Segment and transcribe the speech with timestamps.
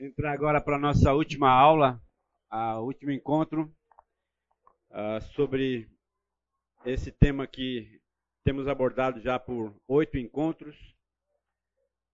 [0.00, 2.02] entrar agora para a nossa última aula,
[2.48, 3.70] a último encontro,
[4.90, 5.90] uh, sobre
[6.86, 8.00] esse tema que
[8.42, 10.96] temos abordado já por oito encontros.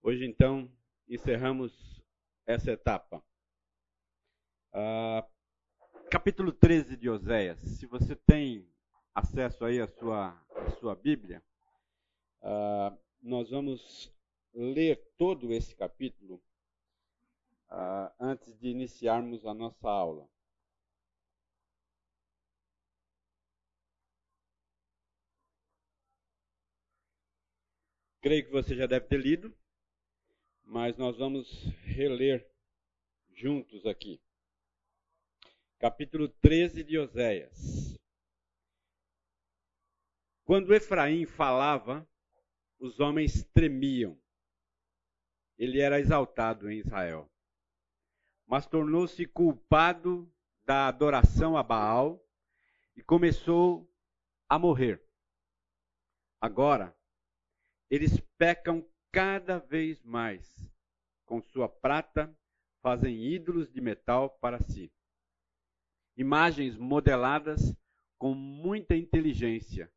[0.03, 0.69] Hoje, então,
[1.09, 2.03] encerramos
[2.45, 3.23] essa etapa.
[4.75, 5.23] Uh,
[6.11, 7.61] capítulo 13 de Oséias.
[7.61, 8.69] Se você tem
[9.15, 11.41] acesso aí à sua, à sua Bíblia,
[12.43, 14.13] uh, nós vamos
[14.53, 16.43] ler todo esse capítulo
[17.71, 20.29] uh, antes de iniciarmos a nossa aula.
[28.21, 29.57] Creio que você já deve ter lido,
[30.65, 31.49] mas nós vamos
[31.85, 32.45] reler
[33.33, 34.21] juntos aqui.
[35.79, 37.95] Capítulo 13 de Oséias.
[40.45, 42.09] Quando Efraim falava,
[42.81, 44.21] os homens tremiam.
[45.57, 47.31] Ele era exaltado em Israel
[48.47, 50.33] mas tornou-se culpado
[50.65, 52.25] da adoração a Baal
[52.95, 53.91] e começou
[54.49, 55.03] a morrer.
[56.41, 56.97] Agora,
[57.91, 60.71] eles pecam cada vez mais.
[61.25, 62.37] Com sua prata,
[62.81, 64.93] fazem ídolos de metal para si.
[66.17, 67.75] Imagens modeladas
[68.17, 69.93] com muita inteligência.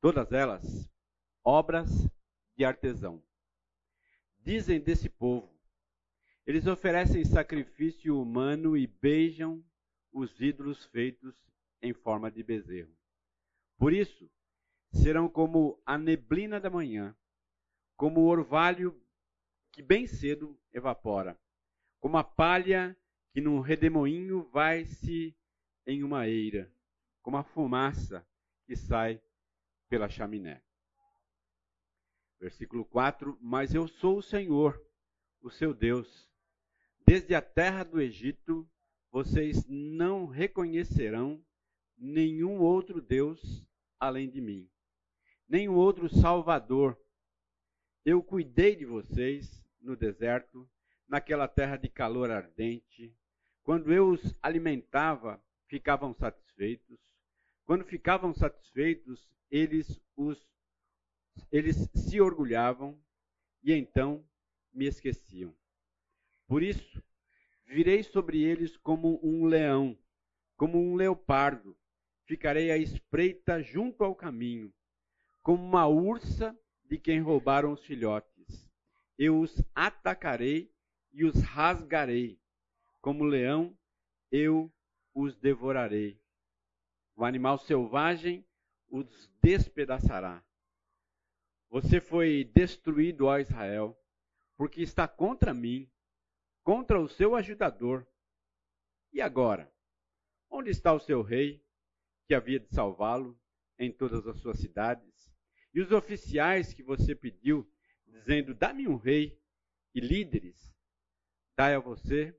[0.00, 0.90] Todas elas
[1.44, 2.08] obras
[2.56, 3.22] de artesão.
[4.38, 5.59] Dizem desse povo:
[6.46, 9.64] eles oferecem sacrifício humano e beijam
[10.12, 11.34] os ídolos feitos
[11.82, 12.94] em forma de bezerro.
[13.78, 14.30] Por isso,
[14.92, 17.16] serão como a neblina da manhã,
[17.96, 19.00] como o orvalho
[19.72, 21.38] que bem cedo evapora,
[22.00, 22.96] como a palha
[23.32, 25.36] que num redemoinho vai-se
[25.86, 26.72] em uma eira,
[27.22, 28.26] como a fumaça
[28.66, 29.22] que sai
[29.88, 30.62] pela chaminé.
[32.38, 34.82] Versículo 4: Mas eu sou o Senhor,
[35.40, 36.29] o seu Deus
[37.10, 38.70] Desde a terra do Egito,
[39.10, 41.44] vocês não reconhecerão
[41.98, 43.66] nenhum outro Deus
[43.98, 44.70] além de mim,
[45.48, 46.96] nenhum outro Salvador.
[48.04, 50.70] Eu cuidei de vocês no deserto,
[51.08, 53.12] naquela terra de calor ardente.
[53.64, 57.00] Quando eu os alimentava, ficavam satisfeitos.
[57.64, 60.38] Quando ficavam satisfeitos, eles os
[61.50, 62.96] eles se orgulhavam
[63.64, 64.24] e então
[64.72, 65.52] me esqueciam.
[66.50, 67.00] Por isso,
[67.70, 69.96] virei sobre eles como um leão,
[70.56, 71.78] como um leopardo.
[72.26, 74.72] Ficarei à espreita junto ao caminho,
[75.40, 78.68] como uma ursa de quem roubaram os filhotes.
[79.16, 80.72] Eu os atacarei
[81.12, 82.40] e os rasgarei.
[83.00, 83.76] Como leão,
[84.32, 84.70] eu
[85.14, 86.20] os devorarei.
[87.14, 88.44] O animal selvagem
[88.88, 90.42] os despedaçará.
[91.68, 93.96] Você foi destruído, ó Israel,
[94.56, 95.88] porque está contra mim
[96.70, 98.06] contra o seu ajudador.
[99.12, 99.68] E agora?
[100.48, 101.60] Onde está o seu rei,
[102.28, 103.36] que havia de salvá-lo
[103.76, 105.34] em todas as suas cidades?
[105.74, 107.68] E os oficiais que você pediu,
[108.06, 109.36] dizendo: Dá-me um rei,
[109.92, 110.72] e líderes,
[111.56, 112.32] dai a você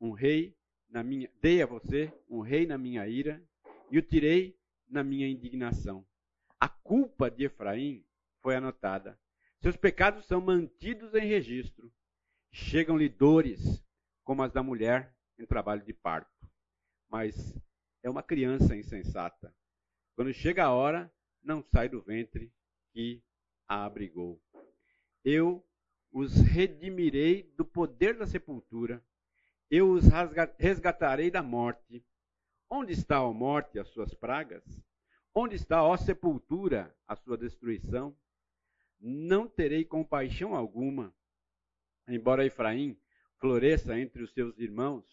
[0.00, 0.56] um rei
[0.88, 3.44] na minha, dei a você um rei na minha ira,
[3.90, 4.56] e o tirei
[4.88, 6.06] na minha indignação.
[6.60, 8.06] A culpa de Efraim
[8.40, 9.18] foi anotada.
[9.58, 11.92] Seus pecados são mantidos em registro.
[12.58, 13.84] Chegam-lhe dores
[14.24, 16.48] como as da mulher em trabalho de parto.
[17.06, 17.54] Mas
[18.02, 19.54] é uma criança insensata.
[20.14, 21.12] Quando chega a hora,
[21.42, 22.50] não sai do ventre
[22.94, 23.22] que
[23.68, 24.42] a abrigou.
[25.22, 25.62] Eu
[26.10, 29.04] os redimirei do poder da sepultura,
[29.70, 30.04] eu os
[30.58, 32.02] resgatarei da morte.
[32.70, 34.64] Onde está, a morte, as suas pragas?
[35.34, 38.16] Onde está, ó sepultura, a sua destruição?
[38.98, 41.14] Não terei compaixão alguma
[42.08, 42.96] Embora Efraim
[43.38, 45.04] floresça entre os seus irmãos,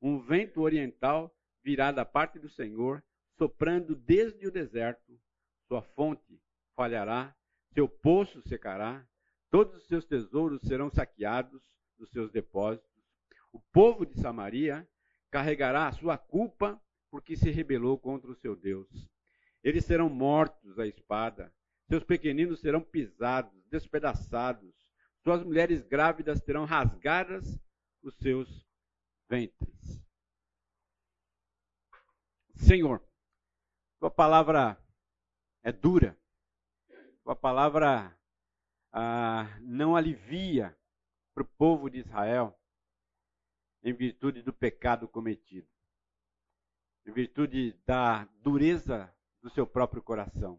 [0.00, 3.02] um vento oriental virá da parte do Senhor,
[3.36, 5.18] soprando desde o deserto.
[5.66, 6.40] Sua fonte
[6.74, 7.34] falhará,
[7.74, 9.06] seu poço secará,
[9.50, 11.60] todos os seus tesouros serão saqueados
[11.98, 12.88] dos seus depósitos.
[13.52, 14.88] O povo de Samaria
[15.30, 16.80] carregará a sua culpa
[17.10, 18.88] porque se rebelou contra o seu Deus.
[19.62, 21.52] Eles serão mortos à espada,
[21.88, 24.74] seus pequeninos serão pisados, despedaçados,
[25.28, 27.60] suas mulheres grávidas terão rasgadas
[28.02, 28.66] os seus
[29.28, 30.02] ventres.
[32.54, 33.06] Senhor,
[34.00, 34.82] tua palavra
[35.62, 36.18] é dura,
[37.22, 38.18] tua palavra
[38.90, 40.74] ah, não alivia
[41.34, 42.58] para o povo de Israel
[43.82, 45.68] em virtude do pecado cometido,
[47.04, 50.58] em virtude da dureza do seu próprio coração.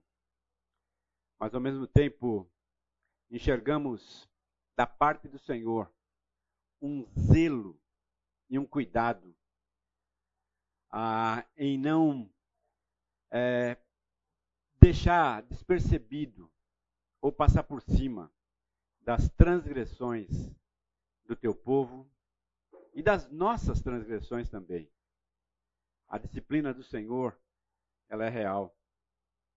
[1.39, 2.47] Mas ao mesmo tempo,
[3.31, 4.28] enxergamos
[4.79, 5.93] da parte do Senhor
[6.81, 7.77] um zelo
[8.49, 9.35] e um cuidado
[10.89, 12.33] ah, em não
[13.29, 13.77] é,
[14.79, 16.49] deixar despercebido
[17.19, 18.31] ou passar por cima
[19.01, 20.29] das transgressões
[21.25, 22.09] do teu povo
[22.93, 24.89] e das nossas transgressões também.
[26.07, 27.37] A disciplina do Senhor,
[28.07, 28.73] ela é real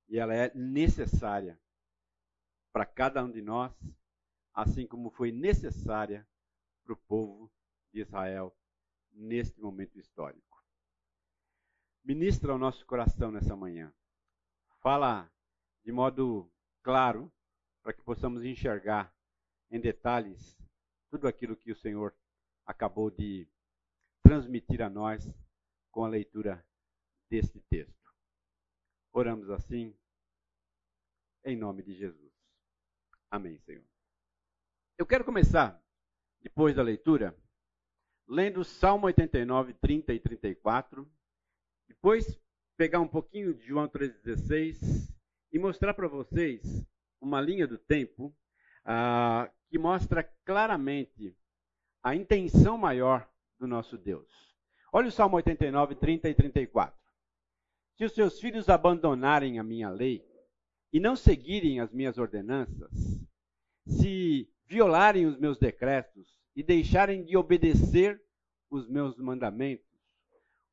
[0.08, 1.56] e ela é necessária
[2.72, 3.72] para cada um de nós,
[4.54, 6.26] assim como foi necessária
[6.84, 7.52] para o povo
[7.92, 8.54] de Israel
[9.12, 10.62] neste momento histórico.
[12.04, 13.92] Ministra o nosso coração nessa manhã.
[14.80, 15.30] Fala
[15.84, 16.50] de modo
[16.82, 17.32] claro
[17.82, 19.14] para que possamos enxergar
[19.70, 20.56] em detalhes
[21.10, 22.14] tudo aquilo que o Senhor
[22.66, 23.48] acabou de
[24.22, 25.30] transmitir a nós
[25.90, 26.64] com a leitura
[27.28, 28.02] deste texto.
[29.12, 29.96] Oramos assim,
[31.44, 32.32] em nome de Jesus.
[33.30, 33.91] Amém, Senhor.
[34.98, 35.82] Eu quero começar,
[36.40, 37.36] depois da leitura,
[38.28, 41.10] lendo Salmo 89, 30 e 34.
[41.88, 42.38] Depois,
[42.76, 45.12] pegar um pouquinho de João 3,16
[45.50, 46.62] e mostrar para vocês
[47.20, 48.34] uma linha do tempo
[48.84, 51.36] ah, que mostra claramente
[52.02, 53.28] a intenção maior
[53.58, 54.28] do nosso Deus.
[54.92, 57.00] Olha o Salmo 89, 30 e 34.
[57.96, 60.22] Se os seus filhos abandonarem a minha lei
[60.92, 62.90] e não seguirem as minhas ordenanças,
[63.86, 68.18] se violarem os meus decretos e deixarem de obedecer
[68.70, 69.86] os meus mandamentos,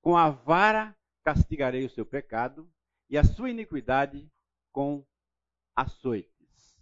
[0.01, 2.71] com a vara castigarei o seu pecado
[3.09, 4.31] e a sua iniquidade
[4.71, 5.05] com
[5.75, 6.79] açoites.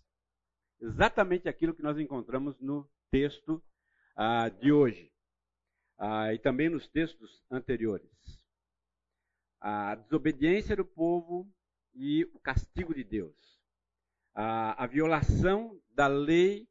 [0.79, 3.63] Exatamente aquilo que nós encontramos no texto
[4.15, 5.11] ah, de hoje
[5.97, 8.11] ah, e também nos textos anteriores.
[9.59, 11.51] A desobediência do povo
[11.95, 13.35] e o castigo de Deus.
[14.35, 16.69] a violação da lei,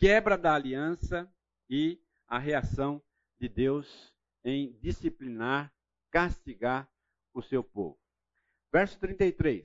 [0.00, 1.30] quebra da aliança
[1.68, 3.02] e a reação
[3.38, 5.70] de Deus em disciplinar,
[6.10, 6.90] castigar
[7.34, 8.00] o seu povo.
[8.72, 9.62] Verso 33.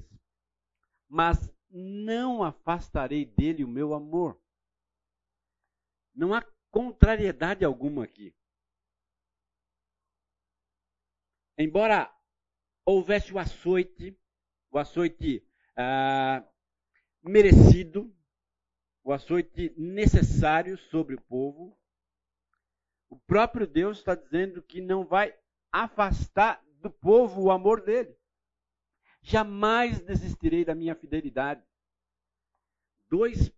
[1.07, 4.37] Mas não afastarei dele o meu amor.
[6.13, 8.35] Não há contrariedade alguma aqui.
[11.57, 12.13] Embora
[12.85, 14.19] houvesse o açoite,
[14.69, 15.47] o açoite
[15.77, 16.45] ah,
[17.23, 18.13] merecido,
[19.05, 21.77] o açoite necessário sobre o povo,
[23.07, 25.31] o próprio Deus está dizendo que não vai
[25.71, 28.17] afastar do povo o amor dele.
[29.21, 31.63] Jamais desistirei da minha fidelidade.
[33.07, 33.53] Dois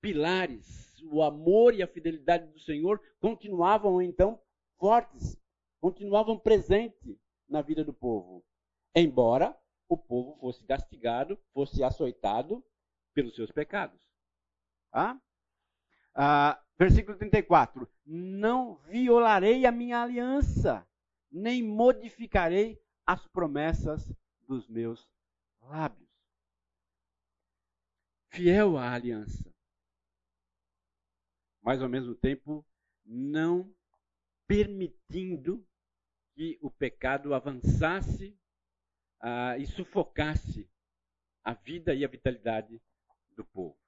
[0.00, 4.40] pilares, o amor e a fidelidade do Senhor, continuavam então
[4.78, 5.36] fortes,
[5.80, 7.18] continuavam presentes
[7.48, 8.44] na vida do povo.
[8.94, 12.64] Embora o povo fosse castigado, fosse açoitado
[13.12, 14.05] pelos seus pecados.
[14.98, 15.20] Ah?
[16.14, 20.88] Ah, versículo 34: Não violarei a minha aliança,
[21.30, 24.10] nem modificarei as promessas
[24.48, 25.06] dos meus
[25.60, 26.08] lábios.
[28.30, 29.54] Fiel à aliança.
[31.60, 32.64] Mas ao mesmo tempo,
[33.04, 33.70] não
[34.46, 35.62] permitindo
[36.34, 38.34] que o pecado avançasse
[39.20, 40.70] uh, e sufocasse
[41.44, 42.80] a vida e a vitalidade
[43.32, 43.85] do povo.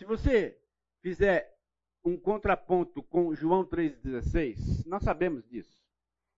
[0.00, 0.58] Se você
[1.02, 1.54] fizer
[2.02, 5.78] um contraponto com João 3,16, nós sabemos disso.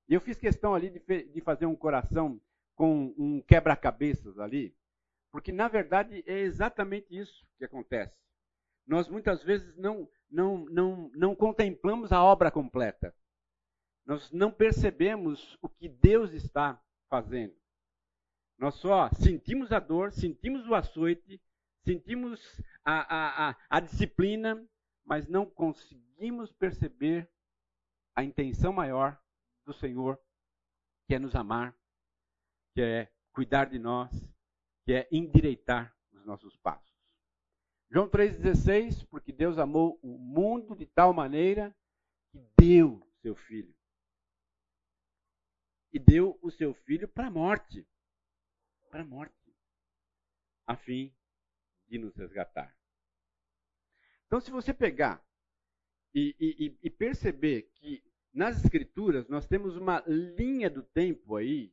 [0.08, 2.40] E eu fiz questão ali de, de fazer um coração
[2.74, 4.76] com um quebra-cabeças ali,
[5.30, 8.12] porque na verdade é exatamente isso que acontece.
[8.84, 13.14] Nós muitas vezes não, não, não, não contemplamos a obra completa.
[14.04, 17.54] Nós não percebemos o que Deus está fazendo.
[18.58, 21.40] Nós só sentimos a dor, sentimos o açoite,
[21.84, 24.66] sentimos a, a, a, disciplina,
[25.04, 27.30] mas não conseguimos perceber
[28.14, 29.20] a intenção maior
[29.64, 30.20] do Senhor,
[31.06, 31.76] que é nos amar,
[32.74, 34.10] que é cuidar de nós,
[34.84, 36.92] que é endireitar os nossos passos.
[37.90, 41.74] João 3,16, porque Deus amou o mundo de tal maneira
[42.30, 43.74] que deu seu filho.
[45.92, 47.86] E deu o seu filho para a morte.
[48.90, 49.54] Para a morte.
[50.66, 51.14] A fim
[51.92, 52.74] de nos resgatar.
[54.26, 55.22] Então, se você pegar
[56.14, 61.70] e, e, e perceber que nas Escrituras nós temos uma linha do tempo aí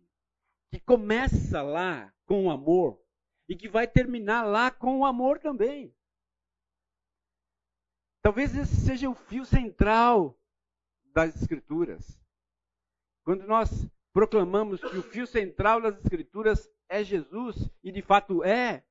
[0.69, 3.01] que começa lá com o amor
[3.47, 5.95] e que vai terminar lá com o amor também.
[8.21, 10.37] Talvez esse seja o fio central
[11.13, 12.21] das Escrituras.
[13.23, 18.83] Quando nós proclamamos que o fio central das Escrituras é Jesus, e de fato é,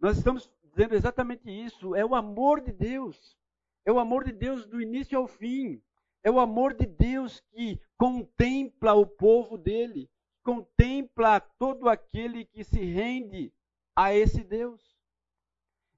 [0.00, 3.36] nós estamos dizendo exatamente isso: é o amor de Deus
[3.84, 5.82] É o amor de Deus do início ao fim.
[6.22, 10.10] É o amor de Deus que contempla o povo dele,
[10.42, 13.52] contempla todo aquele que se rende
[13.96, 14.80] a esse Deus.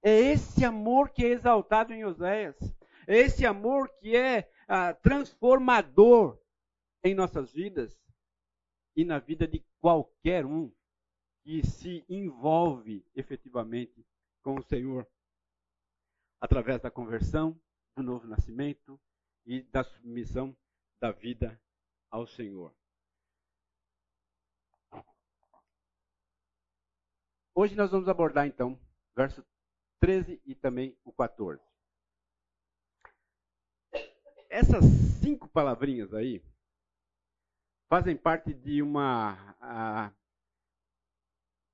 [0.01, 2.57] É esse amor que é exaltado em Oséias.
[3.07, 6.39] É esse amor que é ah, transformador
[7.03, 8.01] em nossas vidas
[8.97, 10.73] e na vida de qualquer um
[11.43, 14.07] que se envolve efetivamente
[14.43, 15.07] com o Senhor
[16.41, 17.61] através da conversão,
[17.97, 19.01] do novo nascimento
[19.45, 20.57] e da submissão
[21.01, 21.61] da vida
[22.11, 22.75] ao Senhor.
[27.55, 28.81] Hoje nós vamos abordar então
[29.15, 29.45] verso
[30.01, 31.63] 13 e também o 14.
[34.49, 34.85] Essas
[35.21, 36.43] cinco palavrinhas aí
[37.89, 40.15] fazem parte de uma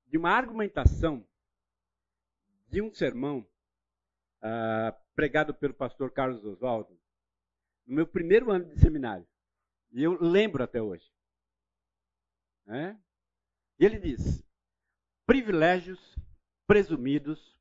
[0.09, 1.25] de uma argumentação
[2.67, 3.47] de um sermão
[4.41, 6.99] uh, pregado pelo pastor Carlos Oswaldo
[7.85, 9.27] no meu primeiro ano de seminário.
[9.91, 11.11] E eu lembro até hoje.
[12.65, 12.99] Né?
[13.79, 14.43] E ele diz:
[15.25, 15.99] privilégios
[16.67, 17.57] presumidos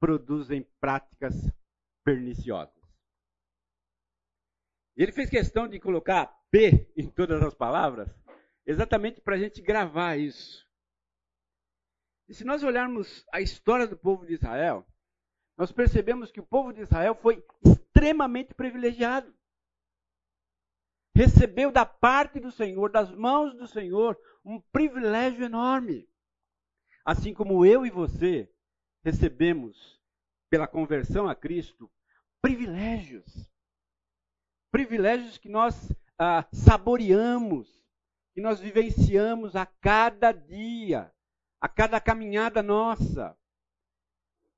[0.00, 1.34] produzem práticas
[2.04, 2.74] perniciosas.
[4.96, 8.08] E ele fez questão de colocar P em todas as palavras,
[8.64, 10.65] exatamente para a gente gravar isso.
[12.28, 14.86] E se nós olharmos a história do povo de Israel,
[15.56, 19.34] nós percebemos que o povo de Israel foi extremamente privilegiado.
[21.14, 26.08] Recebeu da parte do Senhor, das mãos do Senhor, um privilégio enorme.
[27.04, 28.52] Assim como eu e você
[29.02, 29.96] recebemos,
[30.50, 31.90] pela conversão a Cristo,
[32.42, 33.48] privilégios.
[34.70, 37.82] Privilégios que nós ah, saboreamos,
[38.34, 41.10] que nós vivenciamos a cada dia,
[41.60, 43.36] a cada caminhada nossa.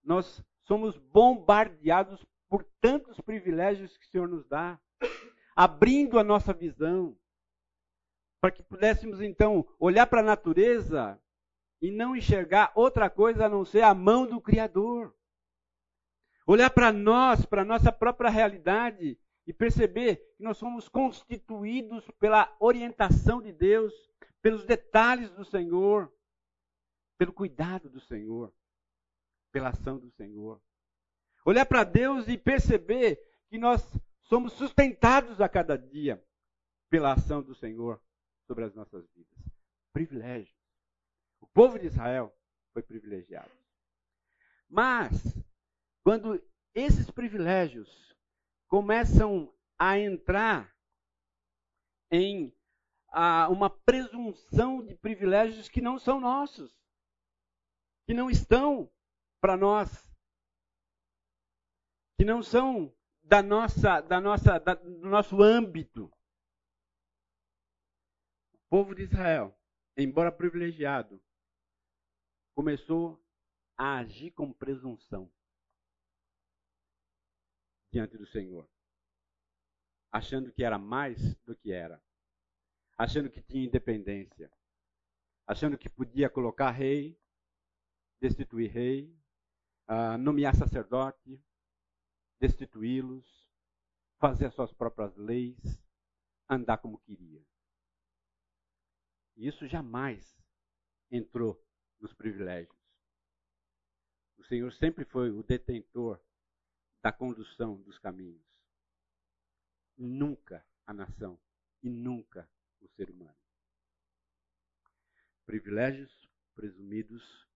[0.03, 4.79] Nós somos bombardeados por tantos privilégios que o Senhor nos dá,
[5.55, 7.17] abrindo a nossa visão,
[8.41, 11.21] para que pudéssemos então olhar para a natureza
[11.81, 15.15] e não enxergar outra coisa a não ser a mão do Criador.
[16.47, 22.55] Olhar para nós, para a nossa própria realidade e perceber que nós somos constituídos pela
[22.59, 23.93] orientação de Deus,
[24.41, 26.13] pelos detalhes do Senhor,
[27.19, 28.53] pelo cuidado do Senhor
[29.53, 30.61] pela ação do Senhor.
[31.45, 33.17] Olhar para Deus e perceber
[33.49, 33.83] que nós
[34.23, 36.23] somos sustentados a cada dia
[36.91, 38.03] pela ação do Senhor
[38.47, 39.39] sobre as nossas vidas.
[39.93, 40.55] Privilégio.
[41.41, 42.37] O povo de Israel
[42.73, 43.51] foi privilegiado.
[44.69, 45.13] Mas,
[46.05, 46.43] quando
[46.75, 48.15] esses privilégios
[48.69, 50.75] começam a entrar
[52.11, 52.55] em
[53.09, 56.78] a, uma presunção de privilégios que não são nossos,
[58.09, 58.91] que não estão
[59.39, 60.11] para nós,
[62.17, 62.91] que não são
[63.23, 66.11] da nossa, da nossa, da, do nosso âmbito.
[68.55, 69.55] O povo de Israel,
[69.95, 71.23] embora privilegiado,
[72.55, 73.23] começou
[73.77, 75.31] a agir com presunção
[77.93, 78.67] diante do Senhor,
[80.11, 82.03] achando que era mais do que era,
[82.97, 84.51] achando que tinha independência,
[85.47, 87.15] achando que podia colocar rei,
[88.21, 89.17] destituir rei,
[89.89, 91.41] uh, nomear sacerdote,
[92.41, 93.49] destituí-los,
[94.19, 95.59] fazer as suas próprias leis,
[96.49, 97.45] andar como queria.
[99.37, 100.37] E isso jamais
[101.11, 101.63] entrou
[102.01, 102.77] nos privilégios.
[104.37, 106.21] O Senhor sempre foi o detentor
[107.03, 108.47] da condução dos caminhos.
[109.97, 111.41] Nunca a nação
[111.83, 112.49] e nunca
[112.81, 113.37] o ser humano.
[115.45, 117.48] Privilégios presumidos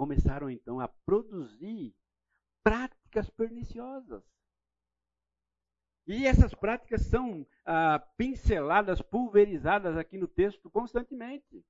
[0.00, 1.94] começaram então a produzir
[2.62, 4.24] práticas perniciosas.
[6.06, 11.62] E essas práticas são ah, pinceladas, pulverizadas aqui no texto constantemente.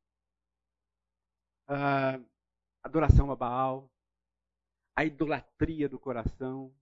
[1.67, 2.21] Ah,
[2.85, 3.93] adoração a Baal,
[4.95, 6.73] a idolatria do coração,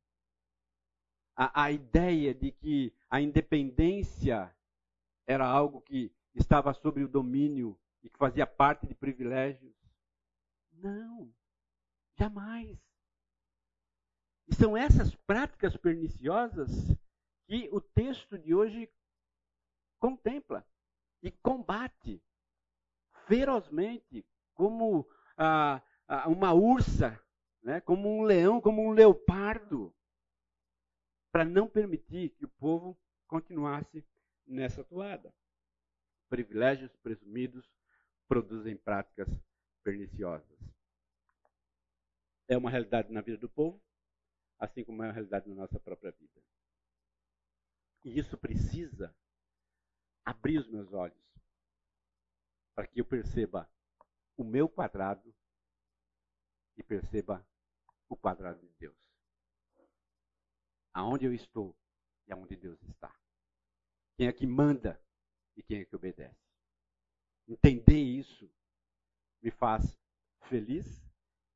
[1.35, 4.55] a, a ideia de que a independência
[5.27, 9.75] era algo que estava sob o domínio e que fazia parte de privilégios.
[10.75, 11.38] Não.
[12.19, 12.77] Jamais.
[14.49, 16.71] E são essas práticas perniciosas
[17.47, 18.91] que o texto de hoje
[20.01, 20.67] contempla
[21.23, 22.23] e combate
[23.27, 25.83] ferozmente, como ah,
[26.27, 27.21] uma ursa,
[27.63, 27.81] né?
[27.81, 29.95] como um leão, como um leopardo,
[31.31, 34.05] para não permitir que o povo continuasse
[34.47, 35.33] nessa toada.
[36.29, 37.71] Privilégios presumidos
[38.27, 39.29] produzem práticas
[39.85, 40.58] perniciosas
[42.49, 43.81] é uma realidade na vida do povo,
[44.59, 46.43] assim como é a realidade na nossa própria vida.
[48.05, 49.15] E isso precisa
[50.25, 51.23] abrir os meus olhos
[52.75, 53.71] para que eu perceba
[54.37, 55.35] o meu quadrado
[56.77, 57.47] e perceba
[58.09, 58.97] o quadrado de Deus.
[60.95, 61.77] Aonde eu estou
[62.27, 63.15] e aonde Deus está.
[64.17, 65.01] Quem é que manda
[65.57, 66.39] e quem é que obedece.
[67.47, 68.51] Entender isso
[69.43, 69.99] me faz
[70.49, 71.08] feliz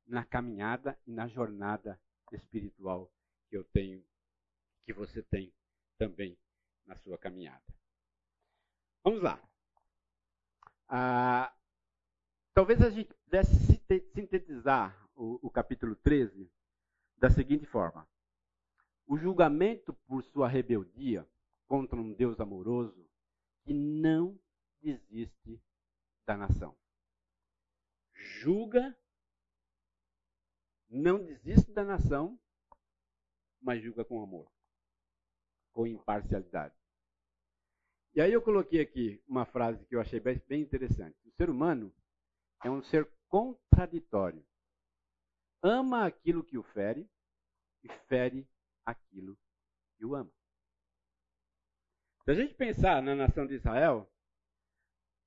[0.05, 1.99] na caminhada e na jornada
[2.31, 3.11] espiritual
[3.49, 4.03] que eu tenho,
[4.85, 5.53] que você tem
[5.97, 6.37] também
[6.85, 7.63] na sua caminhada.
[9.03, 9.41] Vamos lá.
[10.87, 11.53] Ah,
[12.53, 13.53] talvez a gente pudesse
[14.13, 16.51] sintetizar o, o capítulo 13
[17.17, 18.07] da seguinte forma:
[19.07, 21.27] o julgamento por sua rebeldia
[21.67, 23.09] contra um Deus amoroso
[23.63, 24.39] que não
[24.81, 25.61] desiste
[26.25, 26.75] da nação.
[28.13, 28.97] Julga,
[30.93, 32.39] não desiste da nação,
[33.59, 34.51] mas julga com amor,
[35.71, 36.75] com imparcialidade.
[38.13, 41.17] E aí eu coloquei aqui uma frase que eu achei bem interessante.
[41.25, 41.91] O ser humano
[42.63, 44.45] é um ser contraditório.
[45.63, 47.09] Ama aquilo que o fere
[47.83, 48.47] e fere
[48.85, 49.35] aquilo
[49.97, 50.31] que o ama.
[52.23, 54.07] Se a gente pensar na nação de Israel,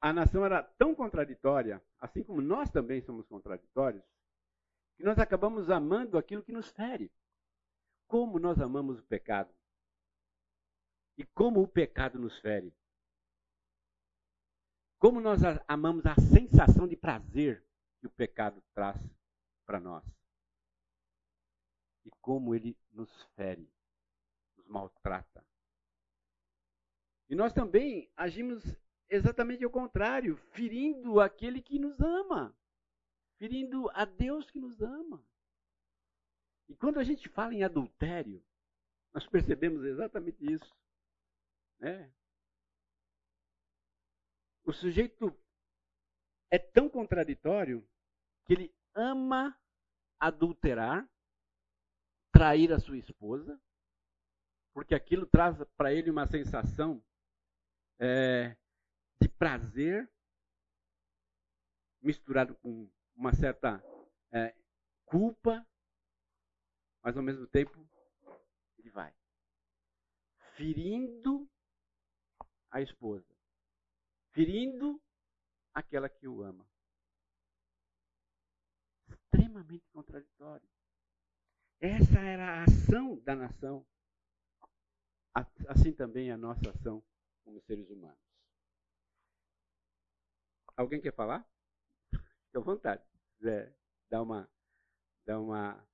[0.00, 4.04] a nação era tão contraditória, assim como nós também somos contraditórios,
[4.96, 7.12] que nós acabamos amando aquilo que nos fere.
[8.06, 9.54] Como nós amamos o pecado.
[11.18, 12.74] E como o pecado nos fere.
[14.98, 17.64] Como nós amamos a sensação de prazer
[18.00, 18.96] que o pecado traz
[19.66, 20.04] para nós.
[22.04, 23.68] E como ele nos fere,
[24.56, 25.44] nos maltrata.
[27.28, 28.62] E nós também agimos
[29.08, 32.56] exatamente ao contrário, ferindo aquele que nos ama,
[33.38, 35.24] ferindo a Deus que nos ama.
[36.68, 38.44] E quando a gente fala em adultério,
[39.12, 40.76] nós percebemos exatamente isso.
[41.78, 42.12] Né?
[44.64, 45.36] O sujeito
[46.50, 47.86] é tão contraditório
[48.44, 49.58] que ele ama
[50.18, 51.08] adulterar,
[52.32, 53.60] trair a sua esposa,
[54.72, 57.02] porque aquilo traz para ele uma sensação
[57.98, 58.56] é,
[59.20, 60.10] de prazer
[62.02, 63.82] misturado com uma certa
[64.30, 64.54] é,
[65.04, 65.66] culpa,
[67.02, 67.88] mas ao mesmo tempo
[68.78, 69.14] ele vai
[70.56, 71.48] ferindo
[72.70, 73.34] a esposa,
[74.32, 75.00] ferindo
[75.74, 76.66] aquela que o ama.
[79.08, 80.68] Extremamente contraditório.
[81.80, 83.86] Essa era a ação da nação.
[85.68, 87.04] Assim também a nossa ação
[87.44, 88.18] como seres humanos.
[90.76, 91.46] Alguém quer falar?
[92.56, 93.02] Fique à vontade.
[93.04, 93.76] Se quiser
[94.08, 94.48] dar uma,
[95.26, 95.86] dar uma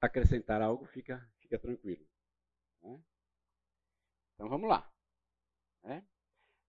[0.00, 2.04] acrescentar algo, fica, fica tranquilo.
[2.82, 3.00] Né?
[4.34, 4.90] Então vamos lá.
[5.84, 6.04] Né?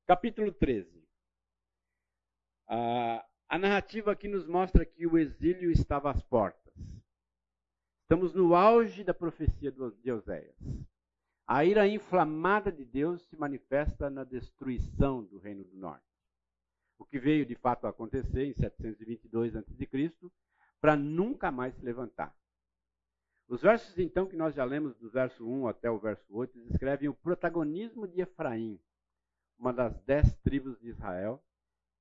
[0.06, 1.04] Capítulo 13.
[2.68, 6.74] Ah, a narrativa aqui nos mostra que o exílio estava às portas.
[8.04, 10.56] Estamos no auge da profecia de Oséias.
[11.48, 16.05] A ira inflamada de Deus se manifesta na destruição do Reino do Norte.
[16.98, 20.12] O que veio de fato a acontecer em 722 a.C.,
[20.80, 22.36] para nunca mais se levantar.
[23.48, 27.10] Os versos, então, que nós já lemos do verso 1 até o verso 8, descrevem
[27.10, 28.80] o protagonismo de Efraim,
[29.58, 31.44] uma das dez tribos de Israel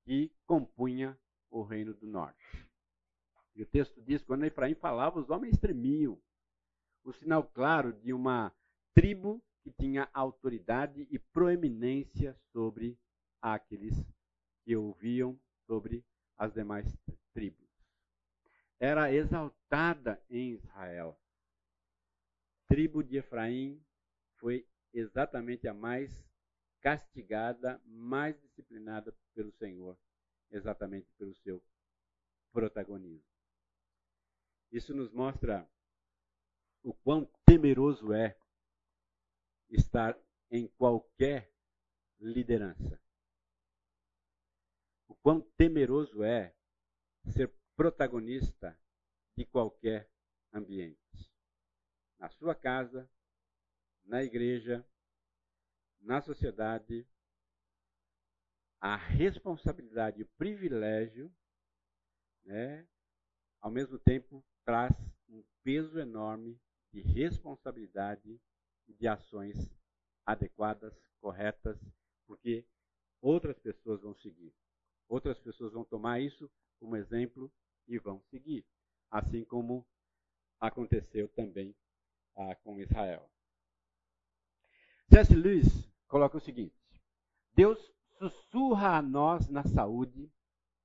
[0.05, 1.19] que compunha
[1.51, 2.69] o Reino do Norte.
[3.55, 6.21] E o texto diz: quando Efraim falava, os homens tremiam.
[7.05, 8.53] O sinal claro de uma
[8.95, 12.99] tribo que tinha autoridade e proeminência sobre
[13.41, 13.95] aqueles
[14.65, 16.05] que ouviam sobre
[16.37, 16.87] as demais
[17.33, 17.69] tribos.
[18.81, 21.19] Era exaltada em Israel.
[22.69, 23.81] tribo de Efraim
[24.37, 26.11] foi exatamente a mais
[26.81, 29.99] castigada, mais disciplinada pelo Senhor,
[30.51, 31.63] exatamente pelo seu
[32.53, 33.29] protagonismo.
[34.71, 35.69] Isso nos mostra
[36.83, 38.37] o quão temeroso é
[39.71, 40.19] estar
[40.51, 41.53] em qualquer
[42.21, 43.04] liderança.
[45.25, 46.55] Quão temeroso é
[47.33, 48.79] ser protagonista
[49.35, 50.07] de qualquer
[50.53, 51.33] ambiente.
[52.19, 53.11] Na sua casa,
[54.05, 54.87] na igreja,
[55.99, 57.09] na sociedade,
[58.79, 61.35] a responsabilidade e o privilégio,
[62.45, 62.87] né,
[63.63, 64.93] ao mesmo tempo, traz
[65.27, 66.61] um peso enorme
[66.93, 68.39] de responsabilidade
[68.87, 69.57] de ações
[70.27, 71.81] adequadas, corretas,
[72.27, 72.69] porque
[73.23, 74.55] outras pessoas vão seguir.
[75.09, 77.51] Outras pessoas vão tomar isso como exemplo
[77.87, 78.65] e vão seguir.
[79.11, 79.87] Assim como
[80.61, 81.75] aconteceu também
[82.37, 83.29] ah, com Israel.
[85.11, 85.35] C.S.
[85.35, 85.69] Lewis
[86.09, 86.75] coloca o seguinte:
[87.55, 87.79] Deus
[88.19, 90.31] sussurra a nós na saúde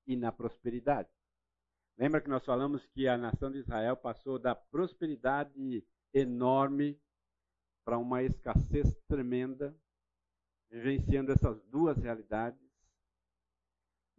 [0.06, 1.10] e na prosperidade.
[1.98, 7.00] Lembra que nós falamos que a nação de Israel passou da prosperidade enorme
[7.84, 9.76] para uma escassez tremenda,
[10.70, 12.69] vivenciando essas duas realidades.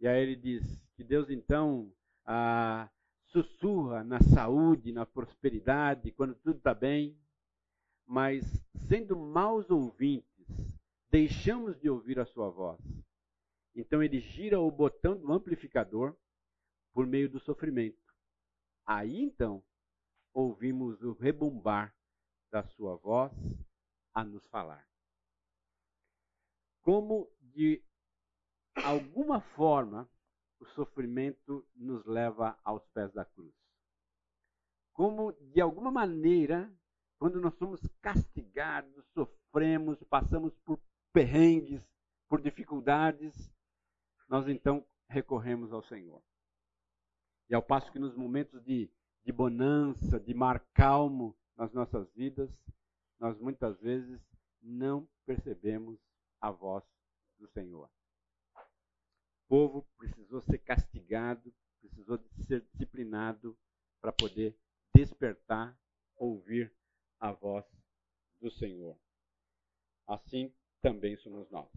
[0.01, 0.63] E aí ele diz
[0.95, 1.93] que Deus então
[2.25, 2.89] ah,
[3.27, 7.15] sussurra na saúde, na prosperidade, quando tudo está bem,
[8.03, 8.43] mas
[8.87, 10.25] sendo maus ouvintes,
[11.11, 12.81] deixamos de ouvir a sua voz.
[13.75, 16.17] Então ele gira o botão do amplificador
[16.93, 18.01] por meio do sofrimento.
[18.83, 19.63] Aí então
[20.33, 21.95] ouvimos o rebumbar
[22.51, 23.31] da sua voz
[24.15, 24.83] a nos falar.
[26.81, 27.83] Como de
[28.75, 30.09] alguma forma
[30.59, 33.53] o sofrimento nos leva aos pés da cruz.
[34.93, 36.71] Como de alguma maneira,
[37.17, 40.79] quando nós somos castigados, sofremos, passamos por
[41.11, 41.81] perrengues,
[42.29, 43.33] por dificuldades,
[44.29, 46.21] nós então recorremos ao Senhor.
[47.49, 48.89] E ao passo que nos momentos de,
[49.25, 52.49] de bonança, de mar calmo nas nossas vidas,
[53.19, 54.21] nós muitas vezes
[54.61, 55.99] não percebemos
[56.39, 56.83] a voz
[57.39, 57.89] do Senhor
[59.51, 63.59] povo precisou ser castigado, precisou ser disciplinado
[63.99, 64.57] para poder
[64.95, 65.77] despertar,
[66.15, 66.73] ouvir
[67.19, 67.65] a voz
[68.39, 68.97] do Senhor.
[70.07, 71.69] Assim também somos nós.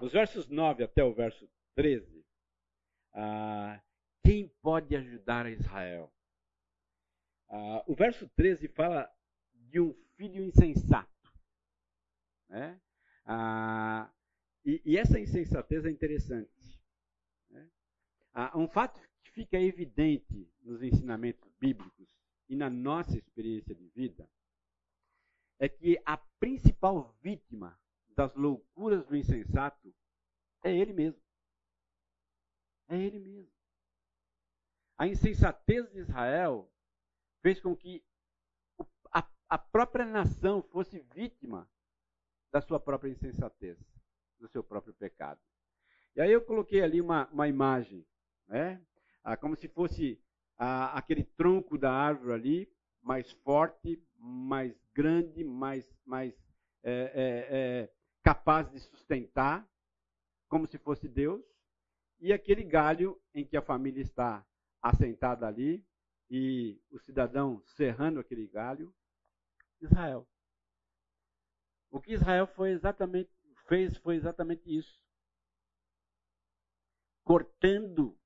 [0.00, 2.26] Nos versos 9 até o verso 13,
[3.12, 3.78] ah,
[4.24, 6.10] quem pode ajudar a Israel?
[7.46, 9.14] Ah, o verso 13 fala
[9.52, 11.30] de um filho insensato.
[12.48, 12.80] Né?
[13.26, 14.10] Ah,
[14.64, 16.80] e, e essa insensatez é interessante.
[17.50, 17.70] Né?
[18.54, 22.08] Um fato que fica evidente nos ensinamentos bíblicos
[22.48, 24.28] e na nossa experiência de vida
[25.58, 29.94] é que a principal vítima das loucuras do insensato
[30.62, 31.20] é ele mesmo.
[32.88, 33.52] É ele mesmo.
[34.96, 36.70] A insensatez de Israel
[37.42, 38.04] fez com que
[39.48, 41.70] a própria nação fosse vítima
[42.50, 43.78] da sua própria insensatez
[44.44, 45.40] do seu próprio pecado.
[46.14, 48.06] E aí eu coloquei ali uma, uma imagem,
[48.46, 48.80] né?
[49.22, 50.20] Ah, como se fosse
[50.58, 56.34] ah, aquele tronco da árvore ali, mais forte, mais grande, mais, mais
[56.82, 59.66] é, é, é, capaz de sustentar,
[60.46, 61.42] como se fosse Deus,
[62.20, 64.46] e aquele galho em que a família está
[64.82, 65.82] assentada ali,
[66.30, 68.94] e o cidadão serrando aquele galho,
[69.80, 70.26] Israel.
[71.90, 73.33] O que Israel foi exatamente
[73.66, 75.02] fez foi exatamente isso.
[77.24, 78.18] Cortando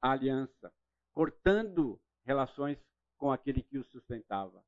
[0.00, 0.72] a aliança,
[1.12, 2.78] cortando relações
[3.16, 4.64] com aquele que o sustentava.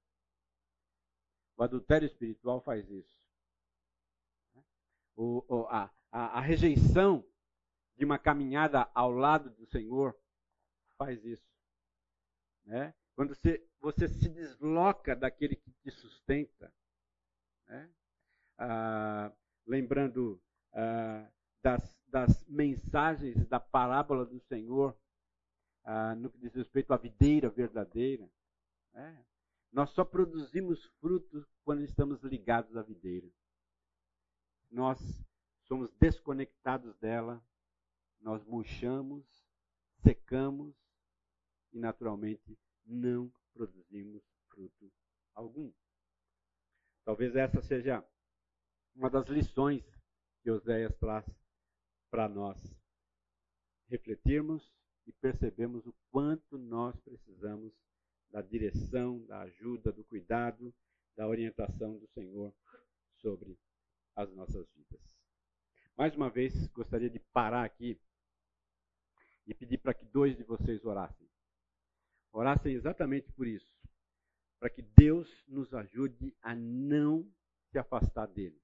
[1.56, 3.20] O adultério espiritual faz isso.
[5.14, 7.24] O, o, a, a, a rejeição
[7.96, 10.18] de uma caminhada ao lado do Senhor
[10.96, 11.46] faz isso.
[12.64, 12.94] Né?
[13.14, 16.72] Quando você, você se desloca daquele que te sustenta,
[17.66, 17.92] né?
[18.58, 19.32] ah,
[19.66, 20.40] lembrando
[20.72, 21.28] ah,
[21.62, 24.96] das, das, mensagens da parábola do Senhor,
[25.84, 28.28] ah, no que diz respeito à videira verdadeira.
[28.92, 29.24] Né?
[29.72, 33.28] Nós só produzimos frutos quando estamos ligados à videira.
[34.70, 34.98] Nós
[35.64, 37.42] somos desconectados dela,
[38.20, 39.24] nós murchamos,
[40.02, 40.74] secamos
[41.72, 44.92] e, naturalmente, não produzimos fruto
[45.34, 45.72] algum.
[47.04, 48.04] Talvez essa seja
[49.00, 49.82] uma das lições
[50.42, 51.24] que Oséias traz
[52.10, 52.58] para nós
[53.88, 54.70] refletirmos
[55.06, 57.72] e percebemos o quanto nós precisamos
[58.30, 60.74] da direção, da ajuda, do cuidado,
[61.16, 62.54] da orientação do Senhor
[63.22, 63.58] sobre
[64.14, 65.00] as nossas vidas.
[65.96, 67.98] Mais uma vez, gostaria de parar aqui
[69.46, 71.26] e pedir para que dois de vocês orassem.
[72.32, 73.74] Orassem exatamente por isso,
[74.58, 77.26] para que Deus nos ajude a não
[77.70, 78.59] se afastar dele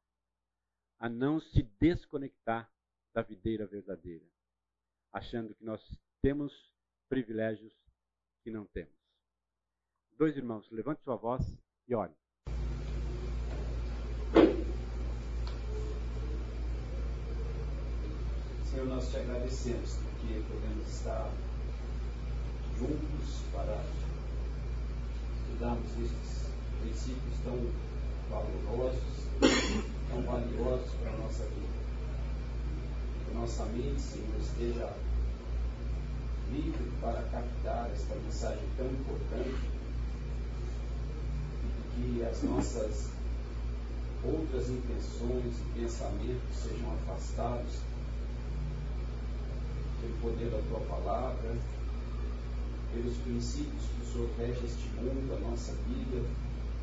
[0.99, 2.71] a não se desconectar
[3.13, 4.25] da videira verdadeira,
[5.13, 5.81] achando que nós
[6.23, 6.53] temos
[7.09, 7.75] privilégios
[8.43, 8.95] que não temos.
[10.13, 11.43] Dois irmãos, levante sua voz
[11.87, 12.15] e ore.
[18.65, 21.31] Senhor, nós te agradecemos porque podemos estar
[22.79, 23.83] juntos para
[25.41, 27.57] estudarmos estes princípios tão
[28.31, 29.17] valorosos
[30.09, 31.77] tão valiosos para a nossa vida.
[33.27, 34.93] Que nossa mente, Senhor, esteja
[36.53, 39.77] livre para captar esta mensagem tão importante
[41.95, 43.11] que as nossas
[44.23, 47.81] outras intenções e pensamentos sejam afastados
[50.01, 51.57] pelo poder da tua palavra,
[52.93, 56.25] pelos princípios que o Senhor rege este mundo, a nossa vida,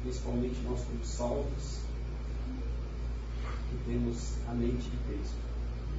[0.03, 1.79] principalmente nós como salvos,
[3.69, 5.37] que temos a mente de Cristo.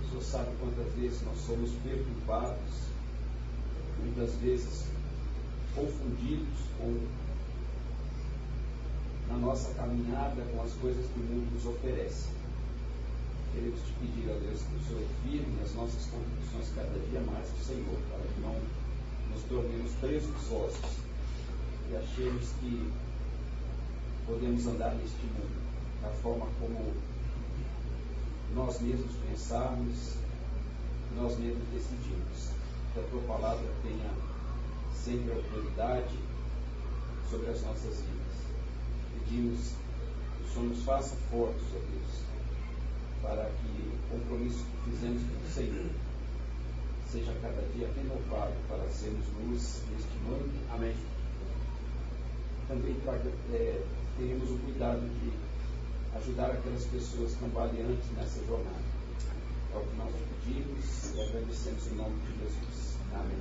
[0.03, 2.85] O Senhor sabe quantas vezes nós somos perturbados,
[3.99, 4.85] muitas vezes
[5.75, 7.25] confundidos com
[9.29, 12.29] na nossa caminhada com as coisas que o mundo nos oferece.
[13.55, 17.49] Queremos te pedir, ó Deus, que o Senhor firme as nossas convicções cada dia mais
[17.49, 18.55] do Senhor, para que não
[19.33, 21.05] nos tornemos presunçosos
[21.91, 22.93] e achemos que
[24.27, 25.63] podemos andar neste mundo
[26.03, 26.95] da forma como
[28.55, 30.15] nós mesmos pensarmos,
[31.17, 32.55] nós mesmos decidimos.
[32.93, 34.11] Que a tua palavra tenha
[34.95, 36.17] sempre autoridade
[37.29, 38.35] sobre as nossas vidas.
[39.19, 39.73] Pedimos
[40.37, 42.23] que o Senhor nos faça fortes, ó Deus,
[43.21, 45.91] para que o compromisso que fizemos com o Senhor
[47.11, 50.53] seja cada dia renovado para sermos luz neste mundo.
[50.73, 50.95] Amém.
[52.69, 52.97] Também
[53.53, 53.83] é,
[54.17, 55.33] teremos o cuidado de
[56.19, 58.95] ajudar aquelas pessoas cambaleantes nessa jornada.
[59.73, 60.13] É o que nós
[60.45, 62.97] pedimos e agradecemos em nome de Jesus.
[63.13, 63.39] Amém.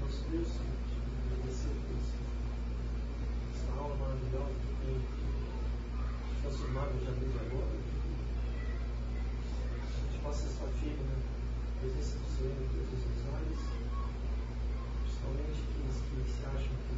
[0.00, 0.48] Nosso Deus,
[1.26, 1.96] agradecer por
[3.54, 4.96] essa aula maravilhosa que tem
[6.40, 7.76] transformado já desde agora.
[9.68, 11.16] A gente possa estar firme na
[11.80, 13.60] presença do Senhor em todos os lugares,
[15.04, 16.94] principalmente aqueles que se acham que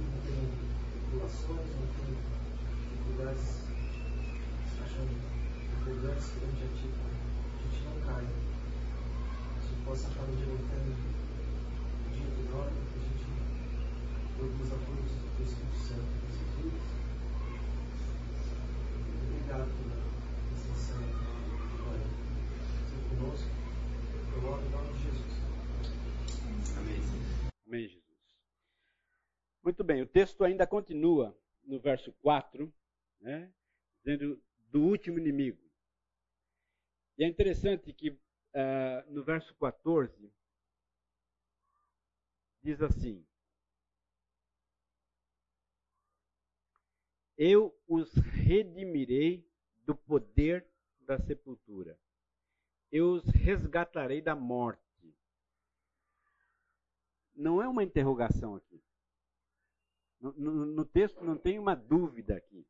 [0.00, 0.42] não têm
[1.10, 2.16] tribulações, não têm
[2.88, 3.60] dificuldades,
[4.72, 7.12] se acham empolgantes perante a Ti, Pai.
[7.12, 8.24] A gente não cai.
[8.24, 10.90] Que isso possa estar nos levantando
[12.12, 13.28] dia por hora, que a gente
[14.36, 16.86] produza frutos do Teu Espírito Santo em nossas vidas.
[19.22, 19.98] Obrigado pela
[20.54, 22.00] extensão que vai
[22.88, 23.50] ser conosco.
[24.34, 25.34] Eu oro em nome de Jesus.
[26.78, 27.00] Amém.
[27.66, 28.02] Amém, Jesus.
[29.62, 32.72] Muito bem, o texto ainda continua no verso 4,
[33.20, 33.52] né,
[33.98, 35.62] dizendo do último inimigo.
[37.16, 38.18] E é interessante que
[38.52, 40.32] ah, no verso 14
[42.60, 43.24] diz assim:
[47.38, 49.48] Eu os redimirei
[49.84, 50.66] do poder
[51.00, 51.96] da sepultura,
[52.90, 54.82] eu os resgatarei da morte.
[57.34, 58.82] Não é uma interrogação aqui.
[60.22, 62.64] No, no, no texto não tem uma dúvida aqui,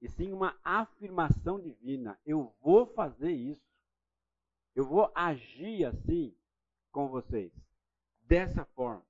[0.00, 2.18] e sim uma afirmação divina.
[2.24, 3.70] Eu vou fazer isso.
[4.74, 6.34] Eu vou agir assim
[6.90, 7.52] com vocês,
[8.22, 9.04] dessa forma.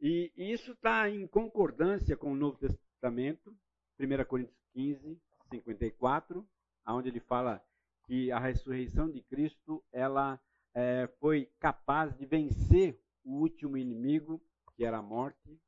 [0.00, 3.56] E, isso está em concordância com o Novo Testamento,
[3.98, 6.46] 1 Coríntios 15, 54,
[6.86, 7.64] onde ele fala
[8.06, 10.40] que a ressurreição de Cristo ela
[10.74, 14.40] é, foi capaz de vencer o último inimigo,
[14.76, 15.58] que era a morte.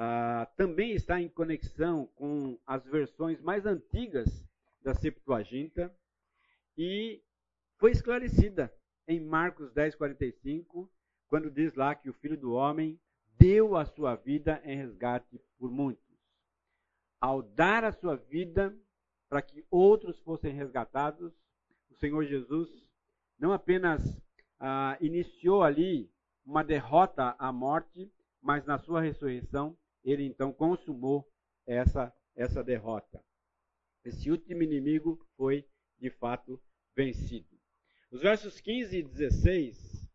[0.00, 4.28] Ah, também está em conexão com as versões mais antigas
[4.80, 5.92] da Septuaginta
[6.76, 7.20] e
[7.78, 8.72] foi esclarecida
[9.08, 10.88] em Marcos 10, 45,
[11.26, 12.96] quando diz lá que o Filho do Homem
[13.40, 16.16] deu a sua vida em resgate por muitos.
[17.20, 18.72] Ao dar a sua vida
[19.28, 21.32] para que outros fossem resgatados,
[21.90, 22.68] o Senhor Jesus
[23.36, 24.00] não apenas
[24.60, 26.08] ah, iniciou ali
[26.46, 28.08] uma derrota à morte,
[28.40, 29.76] mas na sua ressurreição
[30.10, 31.30] ele então consumou
[31.66, 33.22] essa, essa derrota.
[34.04, 35.66] Esse último inimigo foi
[35.98, 36.60] de fato
[36.96, 37.58] vencido.
[38.10, 40.08] Os versos 15 e 16,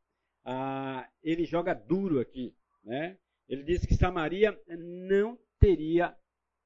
[0.46, 2.56] ah, ele joga duro aqui.
[2.84, 3.18] Né?
[3.48, 6.18] Ele diz que Samaria não teria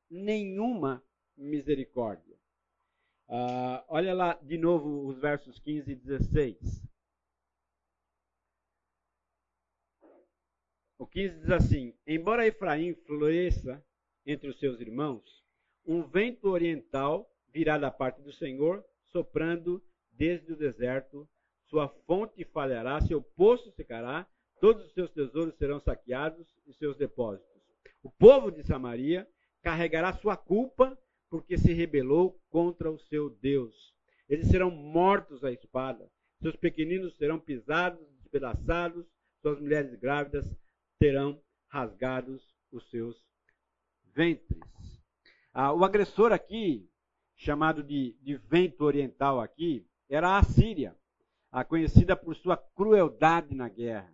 [0.09, 1.03] nenhuma
[1.35, 2.37] misericórdia.
[3.27, 6.86] Ah, olha lá de novo os versos 15 e 16.
[10.99, 13.83] O 15 diz assim: Embora Efraim floresça
[14.25, 15.43] entre os seus irmãos,
[15.85, 19.81] um vento oriental virá da parte do Senhor, soprando
[20.11, 21.29] desde o deserto.
[21.67, 24.25] Sua fonte falhará, seu poço secará,
[24.59, 27.61] todos os seus tesouros serão saqueados e seus depósitos.
[28.01, 29.27] O povo de Samaria
[29.61, 30.97] carregará sua culpa
[31.29, 33.93] porque se rebelou contra o seu Deus.
[34.27, 36.09] Eles serão mortos à espada,
[36.41, 39.05] seus pequeninos serão pisados, despedaçados,
[39.41, 40.49] suas mulheres grávidas
[40.99, 43.15] terão rasgados os seus
[44.13, 44.59] ventres.
[45.53, 46.89] Ah, o agressor aqui
[47.37, 50.97] chamado de, de vento oriental aqui, era a Síria,
[51.51, 54.11] a conhecida por sua crueldade na guerra.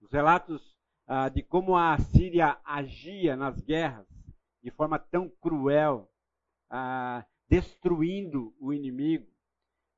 [0.00, 4.06] Os relatos ah, de como a Síria agia nas guerras
[4.62, 6.08] de forma tão cruel,
[6.68, 9.26] ah, destruindo o inimigo,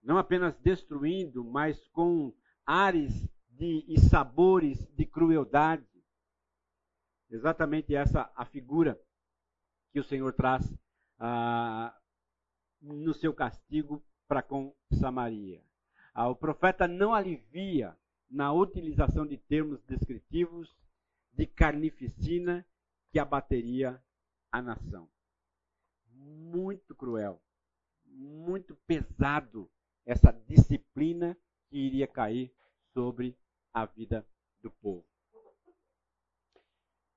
[0.02, 2.32] não apenas destruindo, mas com
[2.64, 3.12] ares
[3.50, 5.84] de, e sabores de crueldade.
[7.34, 8.96] Exatamente essa a figura
[9.92, 10.72] que o Senhor traz
[11.18, 11.92] ah,
[12.80, 15.60] no seu castigo para com Samaria.
[16.14, 17.98] Ah, o profeta não alivia
[18.30, 20.72] na utilização de termos descritivos
[21.32, 22.64] de carnificina
[23.10, 24.00] que abateria
[24.52, 25.10] a nação.
[26.12, 27.42] Muito cruel,
[28.04, 29.68] muito pesado
[30.06, 31.36] essa disciplina
[31.68, 32.54] que iria cair
[32.92, 33.36] sobre
[33.72, 34.24] a vida
[34.62, 35.13] do povo.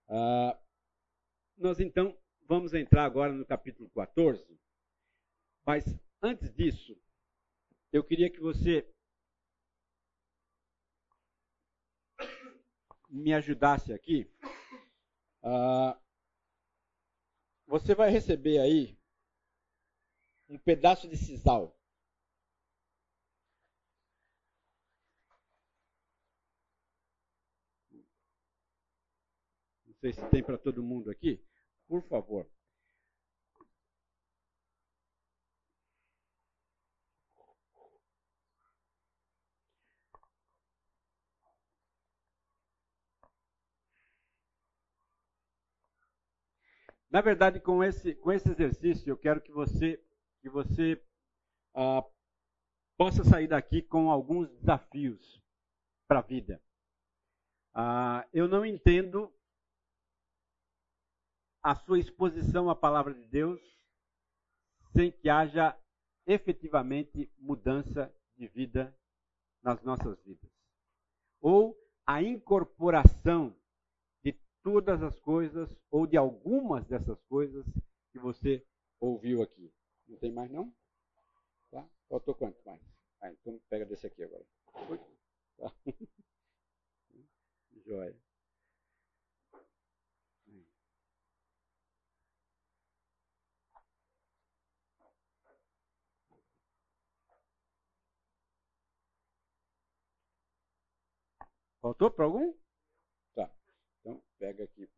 [0.09, 0.57] Ah,
[1.57, 2.17] nós então
[2.47, 4.57] vamos entrar agora no capítulo 14,
[5.65, 5.83] mas
[6.21, 6.97] antes disso,
[7.91, 8.87] eu queria que você
[13.09, 14.29] me ajudasse aqui.
[15.43, 15.99] Ah,
[17.65, 18.97] você vai receber aí
[20.49, 21.76] um pedaço de sisal.
[29.97, 31.41] Não sei se tem para todo mundo aqui.
[31.87, 32.47] Por favor.
[47.09, 49.99] Na verdade, com esse, com esse exercício, eu quero que você,
[50.41, 51.01] que você
[51.73, 52.03] ah,
[52.95, 55.41] possa sair daqui com alguns desafios
[56.07, 56.61] para a vida.
[57.73, 59.33] Ah, eu não entendo
[61.61, 63.61] a sua exposição à palavra de Deus
[64.93, 65.77] sem que haja
[66.25, 68.95] efetivamente mudança de vida
[69.61, 70.49] nas nossas vidas.
[71.41, 73.55] Ou a incorporação
[74.67, 77.65] todas as coisas ou de algumas dessas coisas
[78.11, 78.61] que você
[78.99, 79.73] ouviu aqui.
[80.05, 80.75] Não tem mais não?
[81.71, 81.89] Tá?
[82.09, 82.81] Faltou quanto mais?
[83.21, 84.45] Ah, então pega desse aqui agora.
[85.57, 85.73] Tá?
[87.85, 88.26] Joia.
[101.81, 102.53] Faltou para algum?
[103.99, 104.89] Então, pega aqui.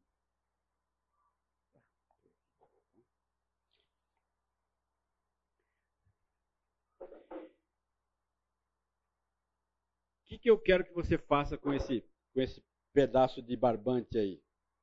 [10.18, 12.64] O que, que eu quero que você faça com esse, com esse
[12.94, 14.42] pedaço de barbante aí,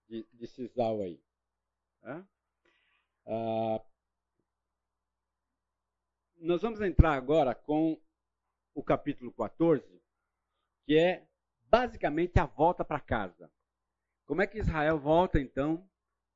[0.08, 1.22] de, de sisal aí?
[2.02, 3.82] Ah,
[6.36, 8.00] nós vamos entrar agora com
[8.74, 10.00] o capítulo 14,
[10.84, 11.25] que é
[11.70, 13.50] basicamente a volta para casa.
[14.26, 15.88] Como é que Israel volta então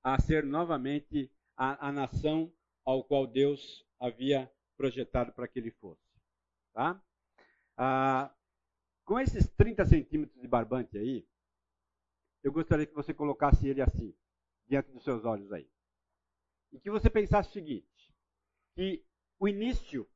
[0.03, 2.53] a ser novamente a, a nação
[2.85, 6.03] ao qual Deus havia projetado para que ele fosse?
[6.73, 7.03] Tá?
[7.77, 8.35] Ah,
[9.05, 11.27] com esses 30 centímetros de barbante aí,
[12.43, 14.15] eu gostaria que você colocasse ele assim,
[14.69, 15.69] diante dos seus olhos aí.
[16.73, 18.15] E que você pensasse o seguinte:
[18.75, 19.05] que
[19.39, 20.09] o início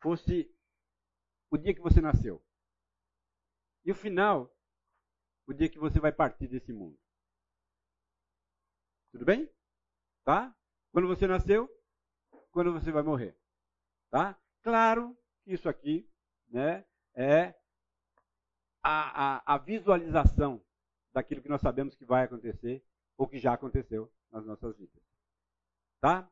[0.00, 0.50] fosse
[1.50, 2.42] o dia que você nasceu.
[3.84, 4.54] E o final
[5.46, 6.98] o dia que você vai partir desse mundo.
[9.12, 9.48] Tudo bem?
[10.24, 10.54] Tá?
[10.90, 11.68] Quando você nasceu,
[12.50, 13.36] quando você vai morrer.
[14.10, 14.38] Tá?
[14.62, 16.10] Claro que isso aqui
[16.48, 17.54] né, é
[18.82, 20.64] a, a, a visualização
[21.12, 22.84] daquilo que nós sabemos que vai acontecer
[23.16, 25.02] ou que já aconteceu nas nossas vidas.
[26.00, 26.28] Tá?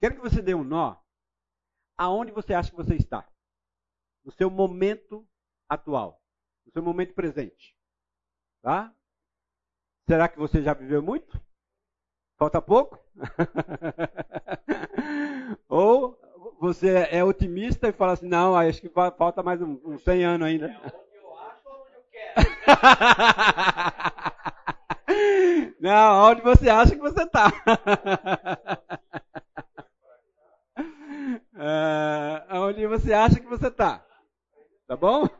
[0.00, 1.00] Quero que você dê um nó
[1.96, 3.28] aonde você acha que você está.
[4.24, 5.28] No seu momento
[5.68, 6.23] atual.
[6.66, 7.74] No seu momento presente.
[8.62, 8.92] Tá?
[10.08, 11.40] Será que você já viveu muito?
[12.38, 12.98] Falta pouco?
[15.68, 16.18] Ou
[16.60, 20.24] você é otimista e fala assim, não, acho que falta mais uns um, um 100
[20.24, 20.66] anos ainda.
[20.66, 22.48] É onde eu acho ou onde eu quero?
[25.80, 27.50] não, onde você acha que você está.
[31.56, 34.04] é, onde você acha que você está.
[34.94, 35.28] Tá bom?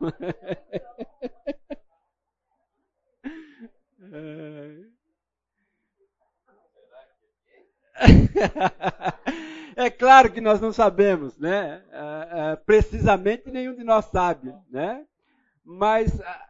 [9.76, 11.82] É claro que nós não sabemos, né?
[11.90, 15.04] É, é, precisamente nenhum de nós sabe, né?
[15.64, 16.48] Mas a,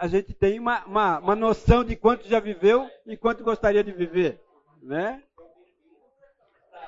[0.00, 3.92] a gente tem uma, uma, uma, noção de quanto já viveu e quanto gostaria de
[3.92, 4.42] viver,
[4.82, 5.22] né?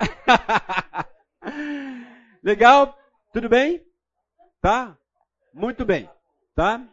[2.42, 2.98] Legal?
[3.32, 3.86] Tudo bem?
[4.61, 4.98] Tá?
[5.53, 6.09] Muito bem.
[6.55, 6.88] Tá?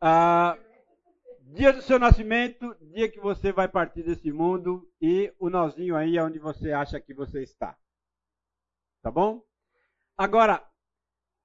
[0.00, 0.56] Ah,
[1.52, 6.16] dia do seu nascimento, dia que você vai partir desse mundo e o nozinho aí
[6.16, 7.78] é onde você acha que você está.
[9.02, 9.42] Tá bom?
[10.16, 10.66] Agora,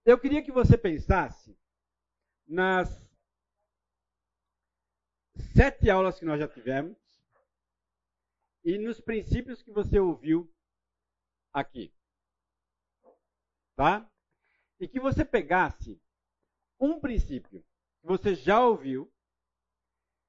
[0.05, 1.57] eu queria que você pensasse
[2.47, 3.03] nas
[5.55, 6.97] sete aulas que nós já tivemos
[8.63, 10.51] e nos princípios que você ouviu
[11.53, 11.93] aqui.
[13.75, 14.09] Tá?
[14.79, 15.99] E que você pegasse
[16.79, 17.61] um princípio
[18.01, 19.11] que você já ouviu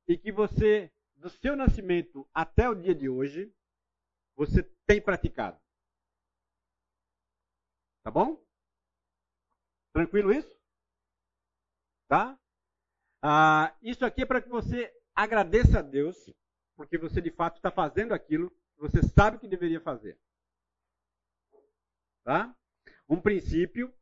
[0.09, 3.53] e que você, do seu nascimento até o dia de hoje,
[4.37, 5.61] você tem praticado.
[8.03, 8.41] Tá bom?
[9.93, 10.57] Tranquilo isso?
[12.07, 12.39] Tá?
[13.23, 16.17] Ah, isso aqui é para que você agradeça a Deus,
[16.77, 20.17] porque você de fato está fazendo aquilo que você sabe que deveria fazer.
[22.23, 22.55] Tá?
[23.09, 23.93] Um princípio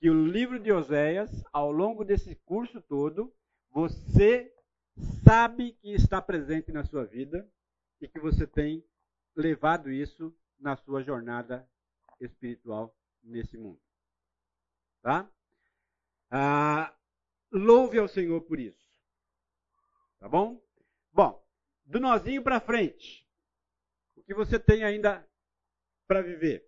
[0.00, 3.34] que o livro de Oséias, ao longo desse curso todo,
[3.70, 4.52] você
[5.24, 7.48] sabe que está presente na sua vida
[8.00, 8.84] e que você tem
[9.34, 11.68] levado isso na sua jornada
[12.20, 13.80] espiritual nesse mundo.
[15.02, 15.30] Tá?
[16.30, 16.94] Ah,
[17.50, 18.84] louve ao Senhor por isso.
[20.18, 20.62] Tá bom?
[21.12, 21.44] Bom,
[21.84, 23.28] do nozinho para frente,
[24.16, 25.28] o que você tem ainda
[26.06, 26.66] para viver?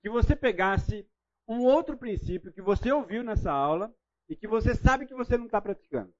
[0.00, 1.08] Que você pegasse
[1.48, 3.94] um outro princípio que você ouviu nessa aula
[4.28, 6.12] e que você sabe que você não está praticando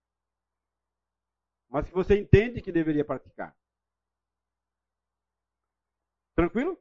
[1.68, 3.56] mas que você entende que deveria praticar.
[6.34, 6.78] Tranquilo?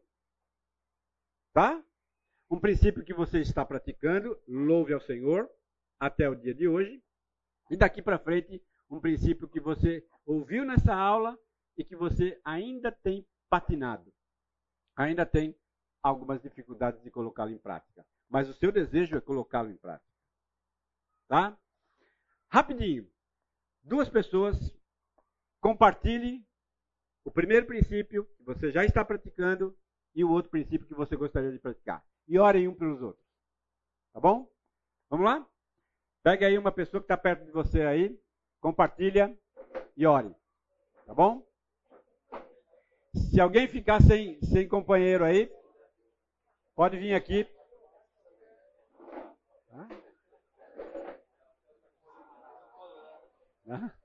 [1.53, 1.83] Tá?
[2.49, 5.49] Um princípio que você está praticando, louve ao Senhor
[5.99, 7.03] até o dia de hoje.
[7.69, 11.37] E daqui para frente, um princípio que você ouviu nessa aula
[11.77, 14.13] e que você ainda tem patinado.
[14.95, 15.57] Ainda tem
[16.03, 18.05] algumas dificuldades de colocá-lo em prática.
[18.35, 20.11] Mas o seu desejo é colocá-lo em prática.
[21.25, 21.57] Tá?
[22.49, 23.09] Rapidinho.
[23.81, 24.77] Duas pessoas
[25.61, 26.45] compartilhe
[27.23, 29.73] o primeiro princípio que você já está praticando
[30.13, 32.05] e o outro princípio que você gostaria de praticar.
[32.27, 33.25] E orem um pelos outros.
[34.11, 34.51] Tá bom?
[35.09, 35.47] Vamos lá?
[36.21, 38.19] Pega aí uma pessoa que está perto de você aí,
[38.59, 39.33] compartilha
[39.95, 40.35] e ore.
[41.05, 41.41] Tá bom?
[43.31, 45.49] Se alguém ficar sem, sem companheiro aí,
[46.75, 47.47] pode vir aqui.
[49.77, 49.87] Ah?
[53.69, 54.04] Ah?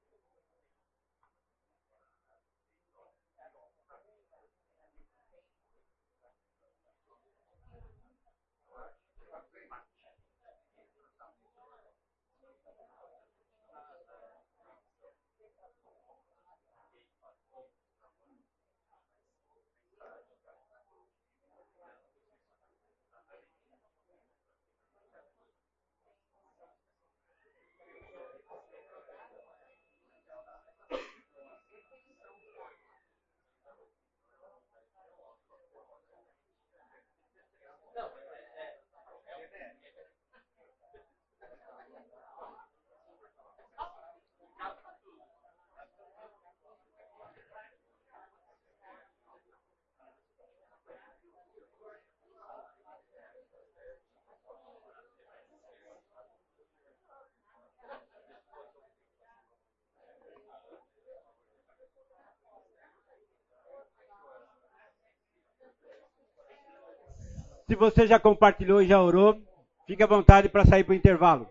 [67.71, 69.41] Se você já compartilhou e já orou,
[69.87, 71.47] fique à vontade para sair para o intervalo.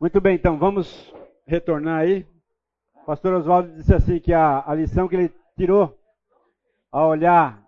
[0.00, 1.12] Muito bem, então vamos
[1.44, 2.24] retornar aí.
[2.94, 5.98] O pastor Oswaldo disse assim que a, a lição que ele tirou
[6.92, 7.66] ao olhar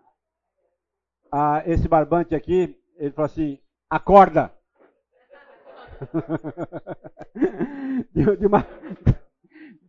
[1.33, 3.59] a esse barbante aqui, ele falou assim:
[3.91, 4.55] acorda.
[8.15, 8.65] de, de, uma,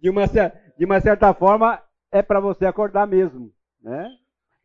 [0.02, 1.80] de, uma, de uma certa forma,
[2.12, 3.54] é para você acordar mesmo.
[3.80, 4.10] Né?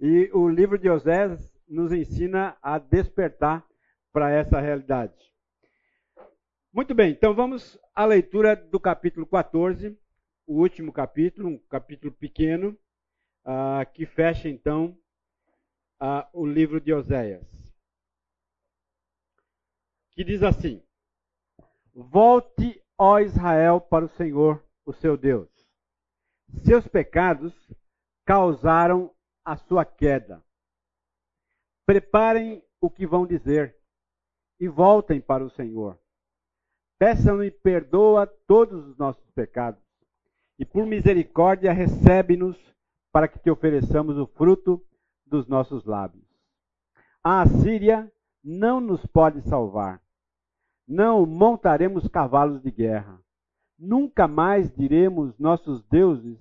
[0.01, 3.67] E o livro de Osés nos ensina a despertar
[4.13, 5.15] para essa realidade.
[6.73, 9.99] Muito bem, então vamos à leitura do capítulo 14,
[10.47, 12.79] o último capítulo, um capítulo pequeno,
[13.45, 14.99] uh, que fecha então
[16.01, 17.47] uh, o livro de Oséias.
[20.13, 20.83] Que diz assim:
[21.95, 25.49] Volte, ó Israel, para o Senhor, o seu Deus.
[26.65, 27.55] Seus pecados
[28.25, 29.15] causaram
[29.45, 30.46] a sua queda.
[31.87, 33.77] Preparem o que vão dizer
[34.59, 35.97] e voltem para o Senhor.
[36.99, 39.81] Peçam-lhe perdoa todos os nossos pecados
[40.59, 42.57] e por misericórdia recebe-nos
[43.13, 44.85] para que te ofereçamos o fruto
[45.25, 46.27] dos nossos lábios.
[47.23, 48.11] A Assíria
[48.43, 50.03] não nos pode salvar.
[50.89, 53.21] Não montaremos cavalos de guerra.
[53.79, 56.39] Nunca mais diremos nossos deuses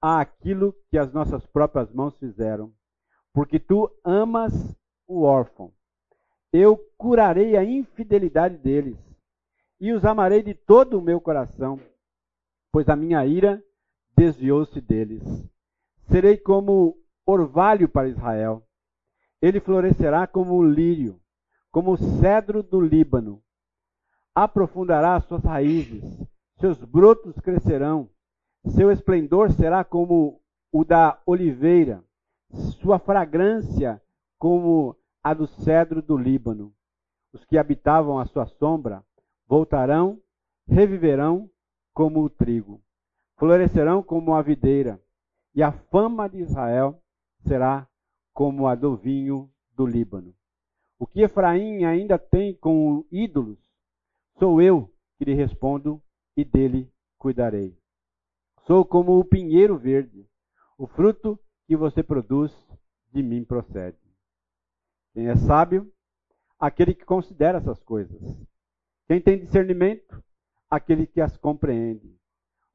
[0.00, 2.72] a aquilo que as nossas próprias mãos fizeram,
[3.32, 4.76] porque tu amas
[5.06, 5.72] o órfão.
[6.52, 8.96] Eu curarei a infidelidade deles
[9.80, 11.80] e os amarei de todo o meu coração,
[12.72, 13.62] pois a minha ira
[14.16, 15.22] desviou-se deles.
[16.08, 16.96] Serei como
[17.26, 18.62] orvalho para Israel.
[19.42, 21.20] Ele florescerá como o lírio,
[21.70, 23.42] como o cedro do Líbano.
[24.34, 26.02] Aprofundará as suas raízes,
[26.58, 28.08] seus brotos crescerão,
[28.68, 30.40] seu esplendor será como
[30.72, 32.02] o da oliveira,
[32.80, 34.00] sua fragrância
[34.44, 36.70] como a do cedro do Líbano.
[37.32, 39.02] Os que habitavam a sua sombra
[39.46, 40.20] voltarão,
[40.68, 41.48] reviverão
[41.94, 42.82] como o trigo,
[43.38, 45.00] florescerão como a videira,
[45.54, 47.02] e a fama de Israel
[47.46, 47.88] será
[48.34, 50.34] como a do vinho do Líbano.
[50.98, 53.56] O que Efraim ainda tem com ídolos,
[54.38, 56.02] sou eu que lhe respondo
[56.36, 57.74] e dele cuidarei.
[58.66, 60.28] Sou como o pinheiro verde,
[60.76, 62.52] o fruto que você produz
[63.10, 64.03] de mim procede.
[65.14, 65.90] Quem é sábio?
[66.58, 68.20] Aquele que considera essas coisas.
[69.06, 70.22] Quem tem discernimento?
[70.68, 72.18] Aquele que as compreende.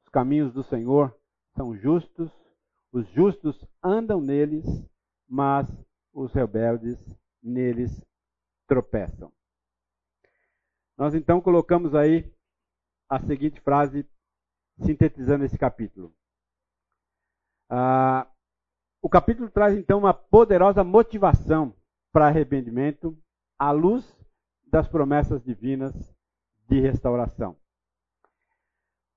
[0.02, 1.14] Os caminhos do Senhor
[1.54, 2.32] são justos,
[2.90, 4.64] os justos andam neles,
[5.28, 5.68] mas
[6.14, 6.98] os rebeldes
[7.42, 8.02] neles
[8.66, 9.30] tropeçam.
[10.96, 12.32] Nós então colocamos aí
[13.08, 14.08] a seguinte frase,
[14.78, 16.14] sintetizando esse capítulo.
[17.68, 18.26] Ah,
[19.02, 21.74] o capítulo traz então uma poderosa motivação
[22.12, 23.16] para arrependimento
[23.58, 24.16] à luz
[24.66, 25.92] das promessas divinas
[26.68, 27.56] de restauração.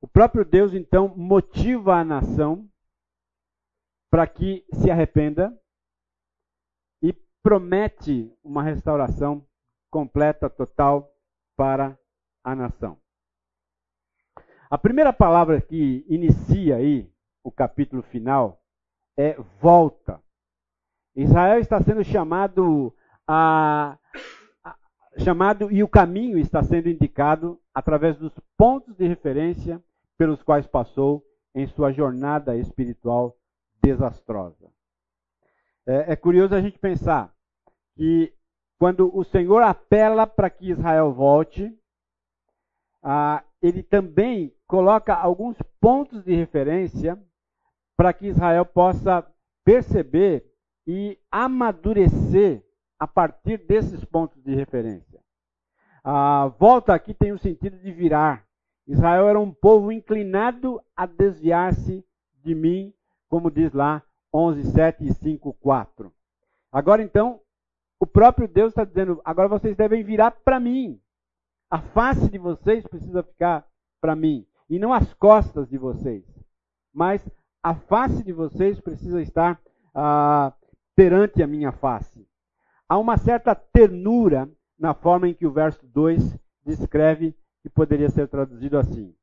[0.02, 2.70] O próprio Deus então motiva a nação
[4.10, 5.58] para que se arrependa
[7.02, 9.48] e promete uma restauração
[9.90, 11.12] completa, total
[11.56, 11.98] para
[12.44, 12.98] a nação.
[14.70, 17.12] A primeira palavra que inicia aí
[17.44, 18.64] o capítulo final
[19.18, 20.23] é volta.
[21.16, 22.94] Israel está sendo chamado
[23.28, 23.98] a,
[24.64, 24.76] a
[25.20, 29.82] chamado e o caminho está sendo indicado através dos pontos de referência
[30.18, 33.38] pelos quais passou em sua jornada espiritual
[33.82, 34.72] desastrosa.
[35.86, 37.34] É, é curioso a gente pensar
[37.96, 38.34] que
[38.80, 41.72] quando o Senhor apela para que Israel volte,
[43.04, 47.22] ah, ele também coloca alguns pontos de referência
[47.96, 49.26] para que Israel possa
[49.64, 50.53] perceber
[50.86, 52.64] e amadurecer
[53.00, 55.20] a partir desses pontos de referência.
[56.04, 58.46] A volta aqui tem o sentido de virar.
[58.86, 62.06] Israel era um povo inclinado a desviar-se
[62.44, 62.94] de mim
[63.34, 66.14] como diz lá 11, 7 e 5, 4.
[66.72, 67.42] Agora então,
[68.00, 71.02] o próprio Deus está dizendo: agora vocês devem virar para mim.
[71.68, 73.66] A face de vocês precisa ficar
[74.00, 74.46] para mim.
[74.70, 76.24] E não as costas de vocês.
[76.94, 77.28] Mas
[77.64, 79.60] a face de vocês precisa estar
[79.96, 80.54] ah,
[80.96, 82.28] perante a minha face.
[82.88, 88.28] Há uma certa ternura na forma em que o verso 2 descreve, que poderia ser
[88.28, 89.16] traduzido assim: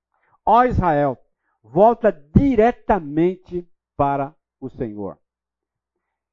[0.45, 1.19] Ó Israel,
[1.63, 5.19] volta diretamente para o Senhor.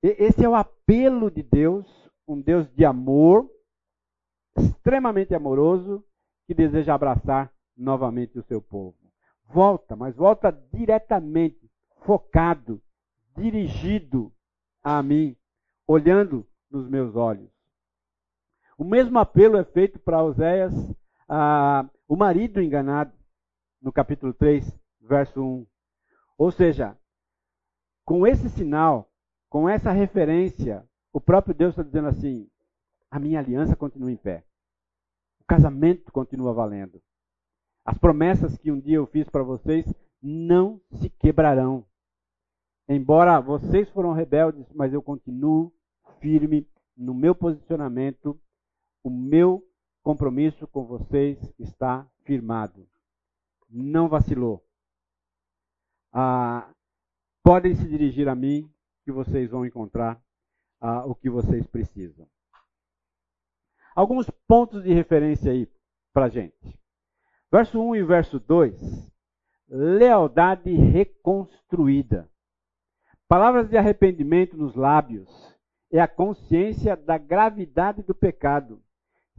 [0.01, 1.85] Esse é o apelo de Deus,
[2.27, 3.49] um Deus de amor,
[4.57, 6.03] extremamente amoroso,
[6.45, 8.95] que deseja abraçar novamente o seu povo.
[9.49, 11.69] Volta, mas volta diretamente,
[12.01, 12.81] focado,
[13.35, 14.31] dirigido
[14.83, 15.35] a mim,
[15.85, 17.49] olhando nos meus olhos.
[18.77, 20.73] O mesmo apelo é feito para Oséias,
[21.27, 23.11] ah, o marido enganado,
[23.81, 24.71] no capítulo 3,
[25.01, 25.65] verso 1.
[26.37, 26.97] Ou seja,
[28.05, 29.09] com esse sinal,
[29.49, 32.47] com essa referência, o próprio Deus está dizendo assim:
[33.09, 34.43] a minha aliança continua em pé.
[35.39, 37.01] O casamento continua valendo.
[37.83, 39.85] As promessas que um dia eu fiz para vocês
[40.21, 41.85] não se quebrarão.
[42.87, 45.73] Embora vocês foram rebeldes, mas eu continuo
[46.19, 48.39] firme no meu posicionamento,
[49.03, 49.63] o meu
[50.01, 52.87] compromisso com vocês está firmado.
[53.69, 54.63] Não vacilou.
[56.11, 56.73] Ah,
[57.43, 58.71] podem se dirigir a mim,
[59.03, 60.21] que vocês vão encontrar
[60.81, 62.27] ah, o que vocês precisam.
[63.95, 65.67] Alguns pontos de referência aí
[66.13, 66.79] para gente.
[67.51, 69.11] Verso 1 e verso 2.
[69.69, 72.29] Lealdade reconstruída.
[73.27, 75.27] Palavras de arrependimento nos lábios
[75.91, 78.81] é a consciência da gravidade do pecado.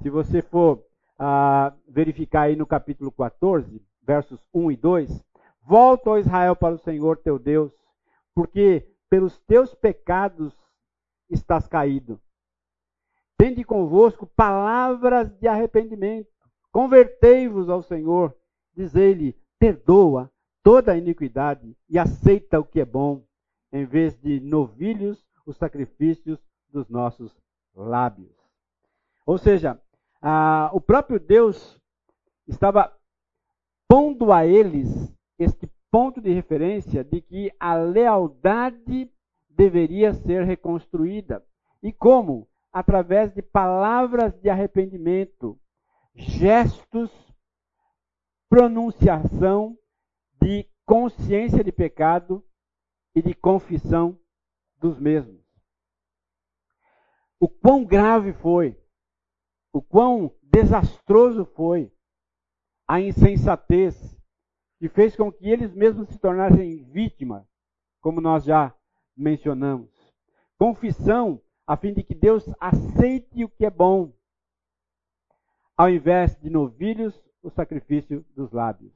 [0.02, 0.84] Se você for
[1.18, 5.24] ah, verificar aí no capítulo 14, versos 1 e 2,
[5.62, 7.72] volta, ó Israel, para o Senhor teu Deus,
[8.34, 10.54] porque pelos teus pecados
[11.30, 12.20] estás caído.
[13.38, 16.28] Tende convosco palavras de arrependimento.
[16.70, 18.36] Convertei-vos ao Senhor.
[18.76, 20.30] Diz-lhe: perdoa
[20.62, 23.24] toda a iniquidade e aceita o que é bom,
[23.72, 26.38] em vez de novilhos, os sacrifícios
[26.70, 27.34] dos nossos
[27.74, 28.34] lábios.
[29.26, 29.80] Ou seja,
[30.20, 31.80] a, o próprio Deus
[32.46, 32.92] estava
[33.86, 34.88] pondo a eles
[35.38, 39.10] este ponto de referência de que a lealdade
[39.48, 41.44] deveria ser reconstruída.
[41.82, 42.48] E como?
[42.72, 45.58] Através de palavras de arrependimento,
[46.14, 47.10] gestos,
[48.48, 49.76] pronunciação
[50.40, 52.44] de consciência de pecado
[53.14, 54.18] e de confissão
[54.78, 55.42] dos mesmos.
[57.40, 58.76] O quão grave foi,
[59.72, 61.92] o quão desastroso foi
[62.86, 64.16] a insensatez
[64.78, 67.44] que fez com que eles mesmos se tornassem vítimas,
[68.00, 68.74] como nós já
[69.16, 69.90] mencionamos.
[70.56, 74.12] Confissão, a fim de que Deus aceite o que é bom,
[75.76, 78.92] ao invés de novilhos, o sacrifício dos lábios.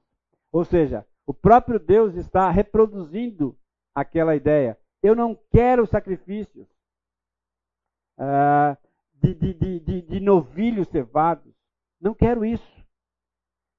[0.50, 3.56] Ou seja, o próprio Deus está reproduzindo
[3.95, 4.78] aquela ideia.
[5.03, 6.66] Eu não quero sacrifícios
[8.18, 8.76] uh,
[9.14, 11.53] de, de, de, de novilhos cevados.
[12.01, 12.82] Não quero isso.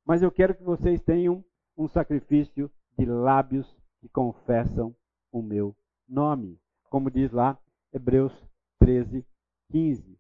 [0.06, 1.44] Mas eu quero que vocês tenham
[1.78, 3.68] um sacrifício de lábios
[4.00, 4.96] que confessam
[5.32, 5.76] o meu
[6.08, 6.60] nome.
[6.90, 7.58] Como diz lá
[7.92, 8.34] Hebreus
[8.80, 9.26] 13,
[9.72, 10.20] 15.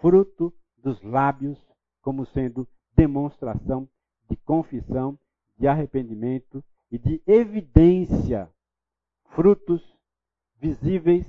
[0.00, 1.58] Fruto dos lábios,
[2.02, 2.66] como sendo
[2.96, 3.88] demonstração
[4.28, 5.18] de confissão,
[5.58, 8.50] de arrependimento e de evidência.
[9.34, 9.80] Frutos
[10.58, 11.26] visíveis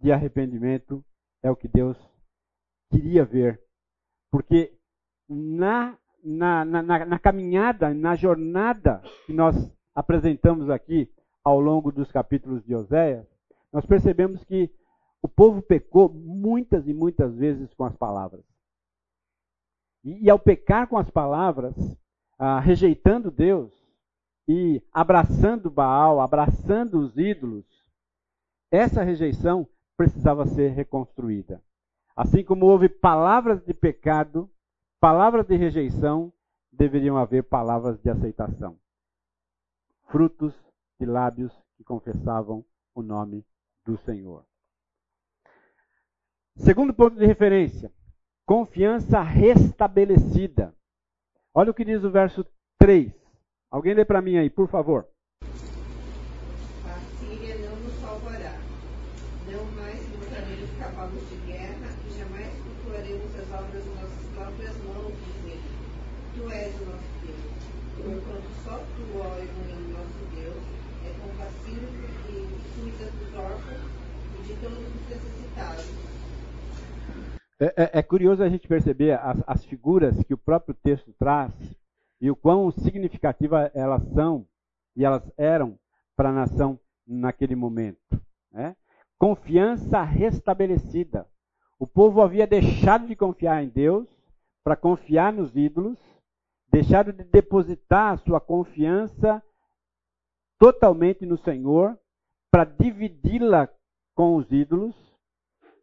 [0.00, 1.04] de arrependimento
[1.42, 1.96] é o que Deus
[2.90, 3.60] queria ver.
[4.30, 4.76] Porque
[5.28, 9.54] na, na, na, na, caminhada, na jornada que nós
[9.94, 11.10] apresentamos aqui
[11.44, 13.26] ao longo dos capítulos de Oséias,
[13.72, 14.70] nós percebemos que
[15.22, 18.44] o povo pecou muitas e muitas vezes com as palavras.
[20.04, 21.74] E, e ao pecar com as palavras,
[22.38, 23.72] ah, rejeitando Deus
[24.48, 27.66] e abraçando Baal, abraçando os ídolos,
[28.70, 31.62] essa rejeição precisava ser reconstruída.
[32.16, 34.50] Assim como houve palavras de pecado,
[34.98, 36.32] palavras de rejeição,
[36.72, 38.78] deveriam haver palavras de aceitação.
[40.10, 40.54] Frutos
[40.98, 43.44] de lábios que confessavam o nome
[43.84, 44.44] do Senhor.
[46.56, 47.92] Segundo ponto de referência:
[48.46, 50.74] confiança restabelecida.
[51.54, 52.44] Olha o que diz o verso
[52.78, 53.27] 3.
[53.70, 55.06] Alguém lê para mim aí, por favor.
[55.42, 58.56] A Síria não nos salvará.
[59.46, 65.12] Não mais montaremos cavalos de guerra e jamais cultuaremos as obras de nossas próprias mãos,
[65.26, 65.68] dizendo:
[66.34, 67.44] Tu és o nosso Deus.
[67.96, 70.64] Porquanto só tu, ó Elohim, nosso Deus,
[71.04, 71.88] é compassivo
[72.30, 72.48] e
[72.80, 73.84] cuida dos órfãos
[74.38, 76.08] e de todos os necessitados
[77.60, 81.52] é, é, é, curioso a gente perceber as, as, figuras que o próprio texto traz
[82.20, 84.46] e o quão significativas elas são
[84.96, 85.78] e elas eram
[86.16, 88.20] para a nação naquele momento.
[88.50, 88.76] Né?
[89.18, 91.26] Confiança restabelecida.
[91.78, 94.08] O povo havia deixado de confiar em Deus
[94.64, 95.98] para confiar nos ídolos,
[96.70, 99.42] deixado de depositar a sua confiança
[100.58, 101.96] totalmente no Senhor
[102.50, 103.68] para dividi-la
[104.14, 104.94] com os ídolos.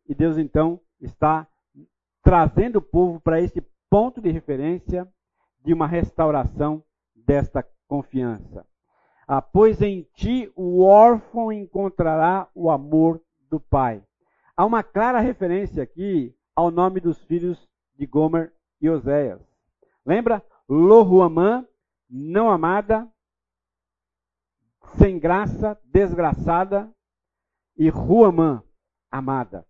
[0.07, 1.47] E Deus então está
[2.21, 5.07] trazendo o povo para esse ponto de referência
[5.65, 6.83] de uma restauração
[7.15, 8.65] desta confiança.
[9.27, 14.03] Ah, pois em ti o órfão encontrará o amor do pai.
[14.55, 19.41] Há uma clara referência aqui ao nome dos filhos de Gomer e Oséias.
[20.05, 20.43] Lembra?
[20.69, 21.67] Lohuamã,
[22.09, 23.07] não amada,
[24.97, 26.89] sem graça, desgraçada,
[27.77, 28.63] e Ruamã,
[29.11, 29.65] amada.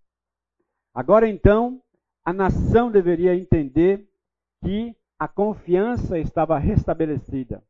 [0.93, 1.81] Agora então,
[2.23, 4.07] a nação deveria entender
[4.63, 7.63] que a confiança estava restabelecida.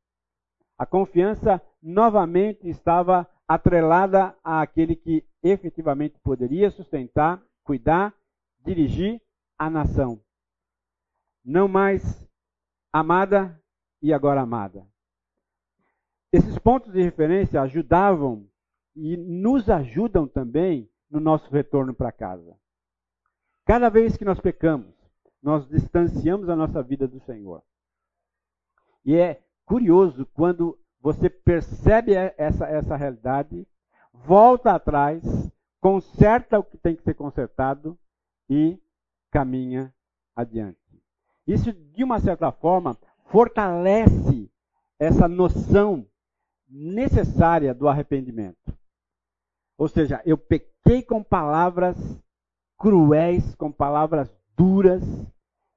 [0.77, 8.13] A confiança novamente estava atrelada àquele que efetivamente poderia sustentar, cuidar,
[8.59, 9.21] dirigir
[9.57, 10.21] a nação.
[11.45, 12.27] Não mais
[12.91, 13.57] amada
[14.01, 14.85] e agora amada.
[16.33, 18.49] Esses pontos de referência ajudavam
[18.97, 22.53] e nos ajudam também no nosso retorno para casa.
[23.63, 24.93] Cada vez que nós pecamos,
[25.45, 27.61] nós distanciamos a nossa vida do Senhor.
[29.05, 33.67] E é curioso quando você percebe essa, essa realidade,
[34.11, 35.21] volta atrás,
[35.79, 37.95] conserta o que tem que ser consertado
[38.49, 38.81] e
[39.29, 39.93] caminha
[40.35, 40.79] adiante.
[41.45, 44.51] Isso, de uma certa forma, fortalece
[44.97, 46.07] essa noção
[46.67, 48.75] necessária do arrependimento.
[49.77, 51.95] Ou seja, eu pequei com palavras
[52.79, 55.03] cruéis, com palavras duras,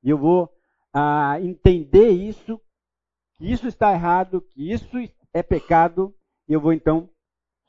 [0.09, 0.51] e eu vou
[0.91, 2.59] ah, entender isso,
[3.35, 4.97] que isso está errado, que isso
[5.35, 6.15] é pecado,
[6.49, 7.11] e eu vou então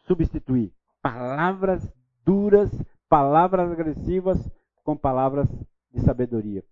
[0.07, 1.85] substituir palavras
[2.23, 2.71] duras,
[3.09, 4.49] palavras agressivas,
[4.85, 5.49] com palavras
[5.91, 6.63] de sabedoria,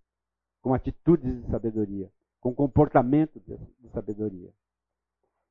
[0.62, 2.10] com atitudes de sabedoria,
[2.40, 4.50] com comportamento de, sabedoria.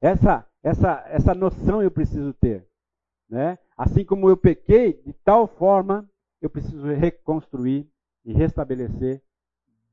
[0.02, 2.68] Essa, essa, essa noção eu preciso ter.
[3.30, 3.60] Né?
[3.78, 6.10] Assim como eu pequei, de tal forma
[6.42, 7.88] eu preciso reconstruir
[8.26, 9.22] e restabelecer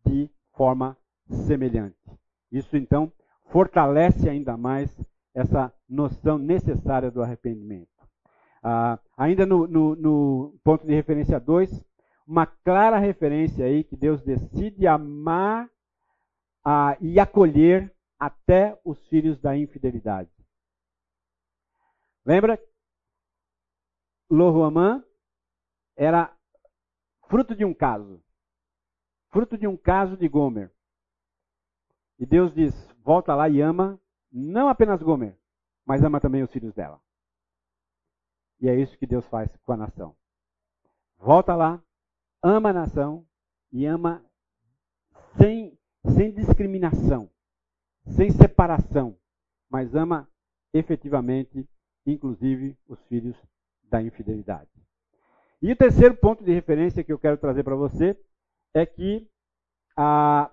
[0.07, 0.97] de forma
[1.47, 1.97] semelhante.
[2.51, 3.13] Isso então
[3.51, 4.91] fortalece ainda mais
[5.35, 7.89] essa noção necessária do arrependimento.
[8.63, 11.85] Ah, ainda no, no, no, ponto de referência 2,
[12.27, 15.69] uma clara referência aí que Deus decide amar
[16.65, 20.31] ah, e acolher até os filhos da infidelidade.
[22.25, 22.59] Lembra?
[24.31, 25.05] Lohuamã
[25.95, 26.35] era
[27.29, 28.24] fruto de um caso.
[29.35, 30.71] Fruto de um caso de Gomer.
[32.21, 32.73] E Deus diz:
[33.03, 35.37] volta lá e ama não apenas Gomer,
[35.85, 37.01] mas ama também os filhos dela.
[38.61, 40.15] E é isso que Deus faz com a nação.
[41.19, 41.83] Volta lá,
[42.41, 43.27] ama a nação
[43.73, 44.25] e ama
[45.37, 45.77] sem,
[46.15, 47.29] sem discriminação,
[48.07, 49.19] sem separação,
[49.69, 50.31] mas ama
[50.73, 51.69] efetivamente,
[52.07, 53.37] inclusive, os filhos
[53.83, 54.71] da infidelidade.
[55.61, 58.17] E o terceiro ponto de referência que eu quero trazer para você
[58.75, 59.27] é que
[59.97, 60.51] a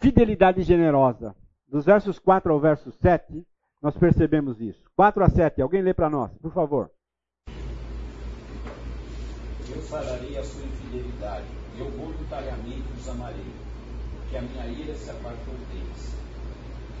[0.00, 1.34] fidelidade generosa
[1.68, 3.46] dos versos 4 ao verso 7,
[3.80, 4.90] nós percebemos isso.
[4.96, 6.90] 4 a 7, alguém lê para nós, por favor.
[9.68, 11.46] Eu sararei a sua infidelidade,
[11.78, 13.52] eu voluntariamente os amarei,
[14.18, 16.25] porque a minha ira se apartou deles.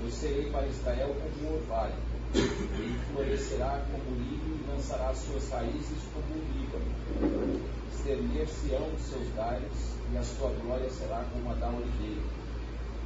[0.06, 1.94] Eu serei para Israel como um orvalho,
[2.32, 7.60] ele florescerá como lírio e lançará suas raízes como o líbano.
[7.92, 12.22] Estender-se-ão os seus galhos, e a sua glória será como a da oliveira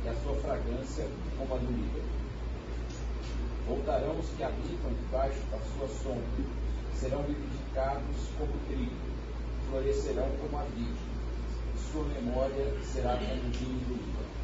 [0.05, 2.05] e a sua fragrância como a do líbano.
[3.67, 6.45] Voltarão os que habitam debaixo da sua sombra,
[6.95, 8.93] serão vivificados como trigo,
[9.71, 11.01] florescerão como a vide,
[11.91, 14.40] sua memória será como o vinho do Líbano.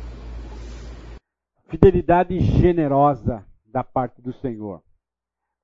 [1.69, 4.83] Fidelidade generosa da parte do Senhor.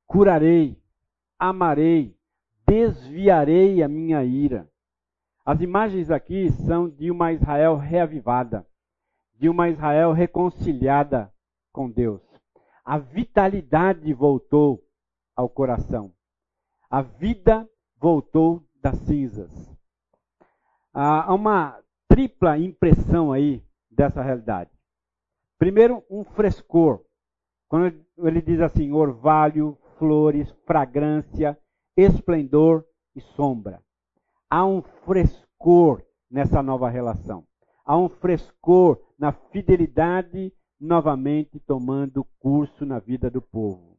[0.07, 0.77] Curarei,
[1.39, 2.17] amarei,
[2.67, 4.69] desviarei a minha ira.
[5.45, 8.67] As imagens aqui são de uma Israel reavivada
[9.43, 11.35] de uma Israel reconciliada
[11.73, 12.23] com Deus.
[12.85, 14.81] A vitalidade voltou
[15.35, 16.15] ao coração.
[16.89, 19.51] A vida voltou das cinzas.
[20.95, 21.77] Há uma
[22.07, 24.71] tripla impressão aí dessa realidade.
[25.63, 27.05] Primeiro, um frescor.
[27.69, 31.57] Quando ele diz assim: orvalho, flores, fragrância,
[31.97, 32.85] esplendor
[33.15, 33.81] e sombra.
[34.51, 37.47] Há um frescor nessa nova relação.
[37.87, 43.97] Há um frescor na fidelidade novamente tomando curso na vida do povo.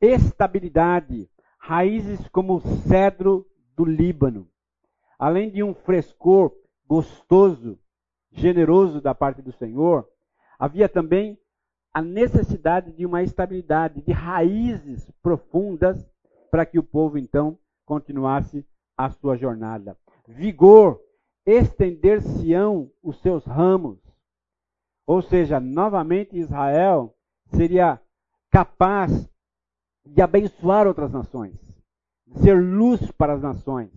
[0.00, 1.30] Estabilidade,
[1.60, 3.46] raízes como o cedro
[3.76, 4.48] do Líbano.
[5.16, 6.52] Além de um frescor
[6.84, 7.78] gostoso,
[8.32, 10.04] generoso da parte do Senhor,
[10.58, 11.38] havia também
[11.92, 16.04] a necessidade de uma estabilidade, de raízes profundas,
[16.50, 19.96] para que o povo então continuasse a sua jornada.
[20.26, 21.00] Vigor,
[21.46, 23.98] estender-se-ão os seus ramos,
[25.06, 27.14] ou seja, novamente Israel
[27.46, 28.00] seria
[28.50, 29.28] capaz
[30.04, 31.54] de abençoar outras nações,
[32.26, 33.90] de ser luz para as nações.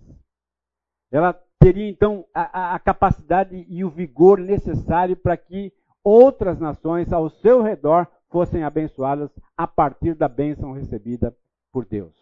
[1.12, 5.74] Ela teria então a, a capacidade e o vigor necessário para que
[6.04, 11.36] outras nações ao seu redor fossem abençoadas a partir da bênção recebida
[11.72, 12.16] por Deus.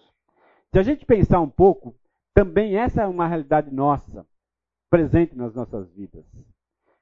[0.72, 1.96] Se a gente pensar um pouco,
[2.34, 4.26] também essa é uma realidade nossa,
[4.90, 6.26] presente nas nossas vidas.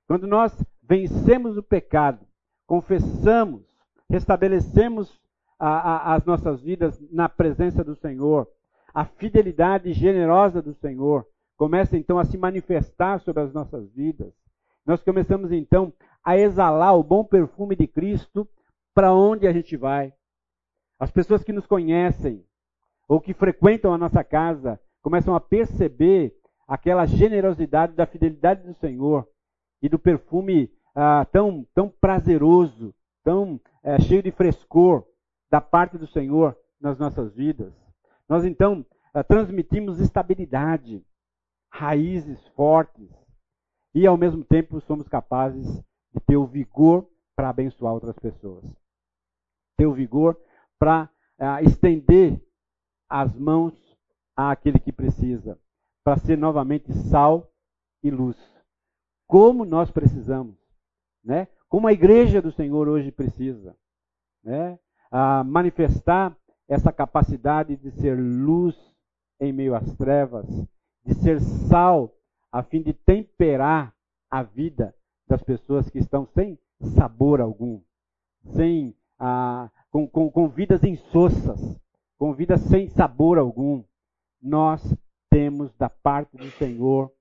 [0.08, 2.26] Quando nós vencemos o pecado,
[2.66, 3.64] confessamos,
[4.10, 5.20] restabelecemos
[5.60, 8.48] a, a, as nossas vidas na presença do Senhor,
[8.94, 14.34] a fidelidade generosa do Senhor começa então a se manifestar sobre as nossas vidas.
[14.86, 15.92] Nós começamos então
[16.24, 18.48] a exalar o bom perfume de Cristo
[18.94, 20.14] para onde a gente vai.
[21.00, 22.44] As pessoas que nos conhecem
[23.08, 26.36] ou que frequentam a nossa casa começam a perceber
[26.68, 29.28] aquela generosidade da fidelidade do Senhor
[29.82, 32.94] e do perfume ah, tão, tão prazeroso,
[33.24, 35.06] tão eh, cheio de frescor
[35.50, 37.74] da parte do Senhor nas nossas vidas.
[38.28, 41.06] Nós então ah, transmitimos estabilidade,
[41.72, 43.10] raízes fortes
[43.94, 45.84] e ao mesmo tempo somos capazes
[46.18, 48.66] de ter o vigor para abençoar outras pessoas.
[49.78, 50.40] Ter o vigor
[50.80, 51.10] para
[51.40, 52.42] ah, estender
[53.10, 53.74] as mãos
[54.36, 55.60] àquele que precisa,
[56.04, 57.52] para ser novamente sal
[58.04, 58.38] e luz.
[59.28, 60.58] Como nós precisamos,
[61.24, 61.48] né?
[61.70, 63.76] Como a igreja do Senhor hoje precisa,
[64.44, 64.80] né?
[65.12, 66.36] A manifestar
[66.68, 68.76] essa capacidade de ser luz
[69.40, 70.48] em meio às trevas,
[71.06, 72.14] de ser sal
[72.52, 73.94] a fim de temperar
[74.30, 74.94] a vida
[75.28, 76.58] das pessoas que estão sem
[76.96, 77.82] sabor algum,
[78.54, 81.80] sem ah, com, com, com vidas insossas,
[82.18, 83.84] com vidas sem sabor algum.
[84.42, 84.82] Nós
[85.30, 87.12] temos da parte do Senhor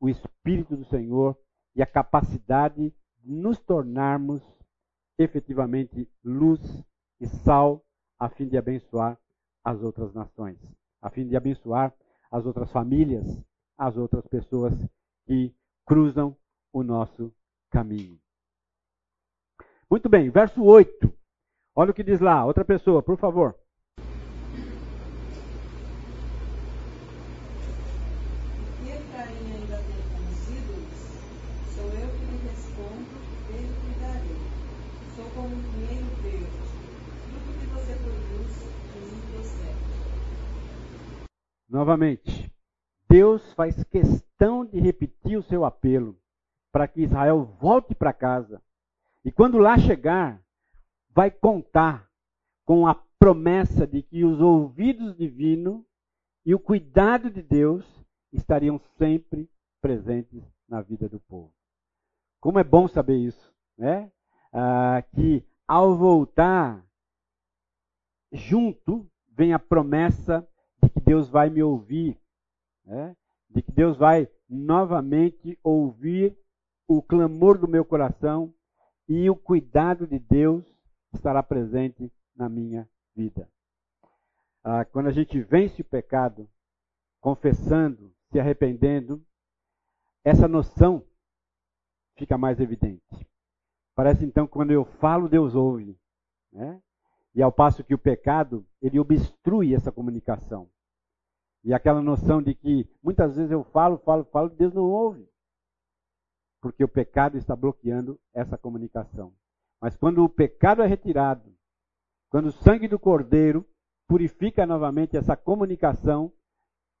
[0.00, 1.36] o Espírito do Senhor
[1.74, 4.42] e a capacidade de nos tornarmos
[5.18, 6.60] efetivamente luz
[7.20, 7.84] e sal
[8.18, 9.18] a fim de abençoar
[9.64, 10.56] as outras nações,
[11.02, 11.92] a fim de abençoar
[12.30, 13.26] as outras famílias,
[13.76, 14.72] as outras pessoas
[15.26, 15.54] que
[15.84, 16.36] cruzam
[16.72, 17.32] o nosso
[17.70, 18.18] caminho.
[19.90, 21.12] Muito bem, verso 8.
[21.74, 22.44] Olha o que diz lá.
[22.44, 23.54] Outra pessoa, por favor.
[41.68, 42.50] Novamente,
[43.08, 46.18] Deus faz questão de repetir o seu apelo
[46.72, 48.62] para que Israel volte para casa.
[49.24, 50.42] E quando lá chegar,
[51.10, 52.08] vai contar
[52.64, 55.84] com a promessa de que os ouvidos divinos
[56.44, 57.84] e o cuidado de Deus
[58.32, 59.48] estariam sempre
[59.80, 61.52] presentes na vida do povo.
[62.40, 64.10] Como é bom saber isso, né?
[64.52, 66.84] Ah, que ao voltar,
[68.32, 70.48] junto vem a promessa
[70.82, 72.18] de que Deus vai me ouvir,
[72.84, 73.16] né?
[73.50, 76.36] de que Deus vai novamente ouvir
[76.88, 78.52] o clamor do meu coração
[79.06, 80.64] e o cuidado de Deus
[81.12, 83.46] estará presente na minha vida.
[84.64, 86.48] Ah, quando a gente vence o pecado,
[87.20, 89.22] confessando, se arrependendo,
[90.24, 91.04] essa noção
[92.16, 93.28] fica mais evidente.
[93.94, 95.98] Parece então que quando eu falo, Deus ouve.
[96.50, 96.80] Né?
[97.34, 100.68] E ao passo que o pecado, ele obstrui essa comunicação.
[101.64, 105.28] E aquela noção de que muitas vezes eu falo, falo, falo, Deus não ouve.
[106.68, 109.32] Porque o pecado está bloqueando essa comunicação.
[109.80, 111.50] Mas quando o pecado é retirado,
[112.28, 113.66] quando o sangue do cordeiro
[114.06, 116.30] purifica novamente essa comunicação,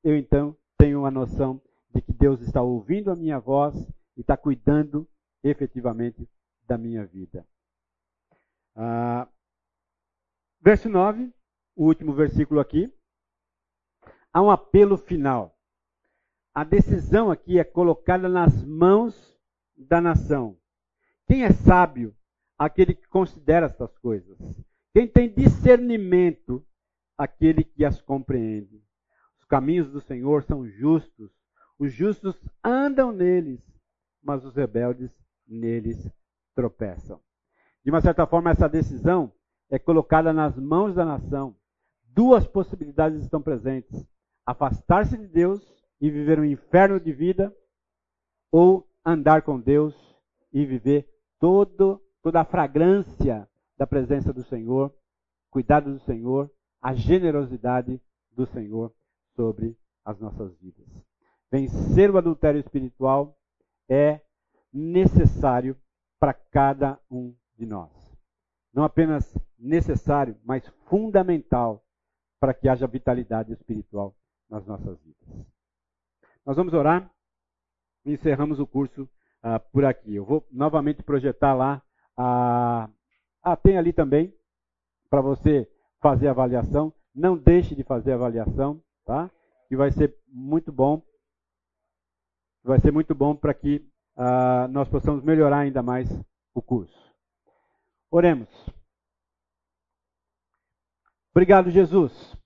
[0.02, 1.60] eu então tenho a noção
[1.94, 3.74] de que Deus está ouvindo a minha voz
[4.16, 5.06] e está cuidando
[5.44, 6.26] efetivamente
[6.66, 7.46] da minha vida.
[8.74, 9.28] Ah,
[10.62, 11.30] verso 9,
[11.76, 12.90] o último versículo aqui.
[14.32, 15.54] Há um apelo final.
[16.54, 19.37] A decisão aqui é colocada nas mãos
[19.84, 20.56] da nação.
[21.26, 22.14] Quem é sábio?
[22.58, 24.36] Aquele que considera estas coisas.
[24.92, 26.64] Quem tem discernimento?
[27.16, 28.82] Aquele que as compreende.
[29.38, 31.30] Os caminhos do Senhor são justos.
[31.78, 33.60] Os justos andam neles,
[34.22, 35.10] mas os rebeldes
[35.46, 36.10] neles
[36.54, 37.20] tropeçam.
[37.84, 39.32] De uma certa forma, essa decisão
[39.70, 41.56] é colocada nas mãos da nação.
[42.02, 44.04] Duas possibilidades estão presentes:
[44.44, 45.60] afastar-se de Deus
[46.00, 47.54] e viver um inferno de vida,
[48.50, 49.94] ou andar com Deus
[50.52, 54.94] e viver todo, toda a fragrância da presença do Senhor,
[55.50, 56.50] cuidado do Senhor,
[56.80, 58.00] a generosidade
[58.32, 58.92] do Senhor
[59.34, 60.86] sobre as nossas vidas.
[61.50, 63.38] Vencer o adultério espiritual
[63.88, 64.20] é
[64.72, 65.76] necessário
[66.20, 67.90] para cada um de nós.
[68.74, 71.82] Não apenas necessário, mas fundamental
[72.38, 74.14] para que haja vitalidade espiritual
[74.50, 75.46] nas nossas vidas.
[76.44, 77.10] Nós vamos orar
[78.08, 80.14] e encerramos o curso uh, por aqui.
[80.14, 81.82] Eu vou novamente projetar lá.
[82.18, 82.90] Uh,
[83.42, 84.34] ah, tem ali também
[85.10, 86.92] para você fazer a avaliação.
[87.14, 89.30] Não deixe de fazer a avaliação, tá?
[89.68, 91.02] Que vai ser muito bom.
[92.64, 93.86] Vai ser muito bom para que
[94.16, 96.08] uh, nós possamos melhorar ainda mais
[96.54, 97.14] o curso.
[98.10, 98.48] Oremos.
[101.30, 102.36] Obrigado, Jesus,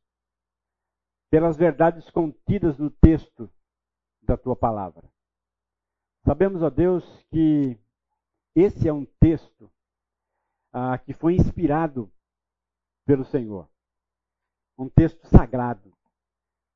[1.31, 3.49] pelas verdades contidas no texto
[4.23, 5.12] da tua palavra.
[6.25, 7.79] Sabemos, ó Deus, que
[8.55, 9.71] esse é um texto
[10.73, 12.11] ah, que foi inspirado
[13.05, 13.69] pelo Senhor.
[14.79, 15.93] Um texto sagrado.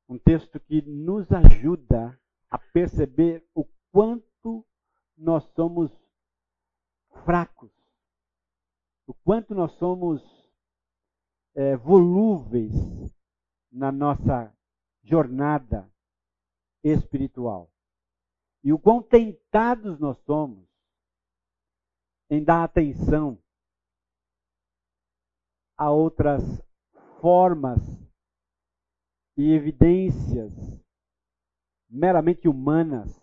[0.09, 2.19] Um texto que nos ajuda
[2.49, 4.65] a perceber o quanto
[5.17, 5.91] nós somos
[7.25, 7.71] fracos,
[9.05, 10.21] o quanto nós somos
[11.55, 12.73] é, volúveis
[13.71, 14.53] na nossa
[15.03, 15.91] jornada
[16.83, 17.69] espiritual.
[18.63, 20.67] E o quão tentados nós somos
[22.29, 23.41] em dar atenção
[25.77, 26.41] a outras
[27.21, 27.79] formas
[29.37, 30.51] e evidências
[31.89, 33.15] meramente humanas,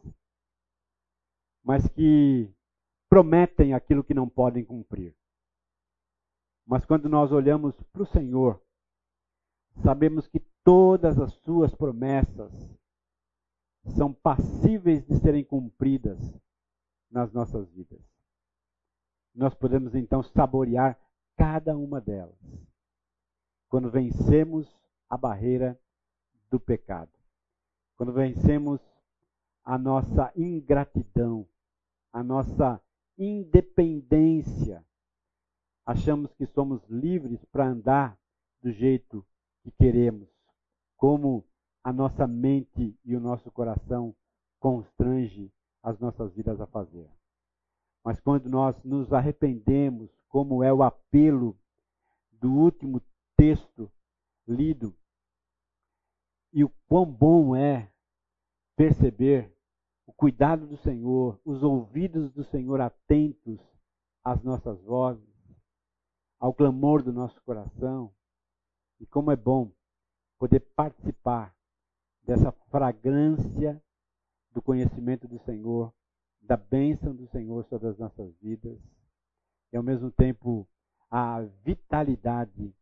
[1.63, 2.51] mas que
[3.09, 5.15] prometem aquilo que não podem cumprir.
[6.67, 8.63] Mas quando nós olhamos para o Senhor,
[9.83, 12.53] sabemos que todas as suas promessas
[13.85, 16.19] são passíveis de serem cumpridas
[17.11, 18.01] nas nossas vidas.
[19.35, 20.99] Nós podemos então saborear
[21.37, 22.39] cada uma delas
[23.75, 24.73] quando vencemos
[25.11, 25.77] a barreira
[26.49, 27.11] do pecado,
[27.97, 28.81] quando vencemos
[29.65, 31.45] a nossa ingratidão,
[32.13, 32.81] a nossa
[33.19, 34.87] independência,
[35.85, 38.17] achamos que somos livres para andar
[38.63, 39.27] do jeito
[39.63, 40.29] que queremos,
[40.97, 41.45] como
[41.85, 44.17] a nossa mente e o nosso coração
[44.59, 47.07] constrange as nossas vidas a fazer.
[48.03, 51.55] Mas quando nós nos arrependemos, como é o apelo
[52.33, 53.03] do último
[53.37, 53.93] texto
[54.49, 54.97] lido,
[56.55, 57.93] e o quão bom é
[58.77, 59.53] perceber
[60.07, 63.61] o cuidado do Senhor, os ouvidos do Senhor atentos
[64.23, 65.23] às nossas vozes,
[66.41, 68.11] ao clamor do nosso coração,
[69.01, 69.71] e como é bom
[70.39, 71.54] poder participar
[72.27, 73.83] dessa fragrância
[74.53, 75.93] do conhecimento do Senhor,
[76.41, 78.79] da bênção do Senhor sobre as nossas vidas,
[79.73, 80.67] e ao mesmo tempo
[81.11, 82.75] a vitalidade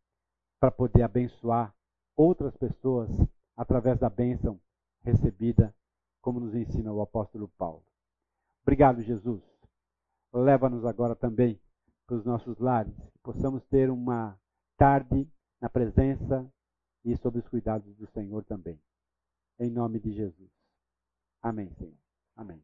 [0.61, 1.75] para poder abençoar
[2.17, 3.11] outras pessoas
[3.57, 4.61] através da bênção
[5.03, 5.75] recebida,
[6.21, 7.83] como nos ensina o apóstolo Paulo.
[8.63, 9.43] Obrigado, Jesus.
[10.33, 11.61] Leva-nos agora também
[12.07, 14.39] para os nossos lares, que possamos ter uma
[14.77, 15.29] tarde
[15.61, 16.49] na presença
[17.05, 18.79] e sob os cuidados do Senhor também.
[19.63, 20.51] Em nome de Jesus.
[21.41, 21.97] Amém, Senhor.
[22.35, 22.61] Amém.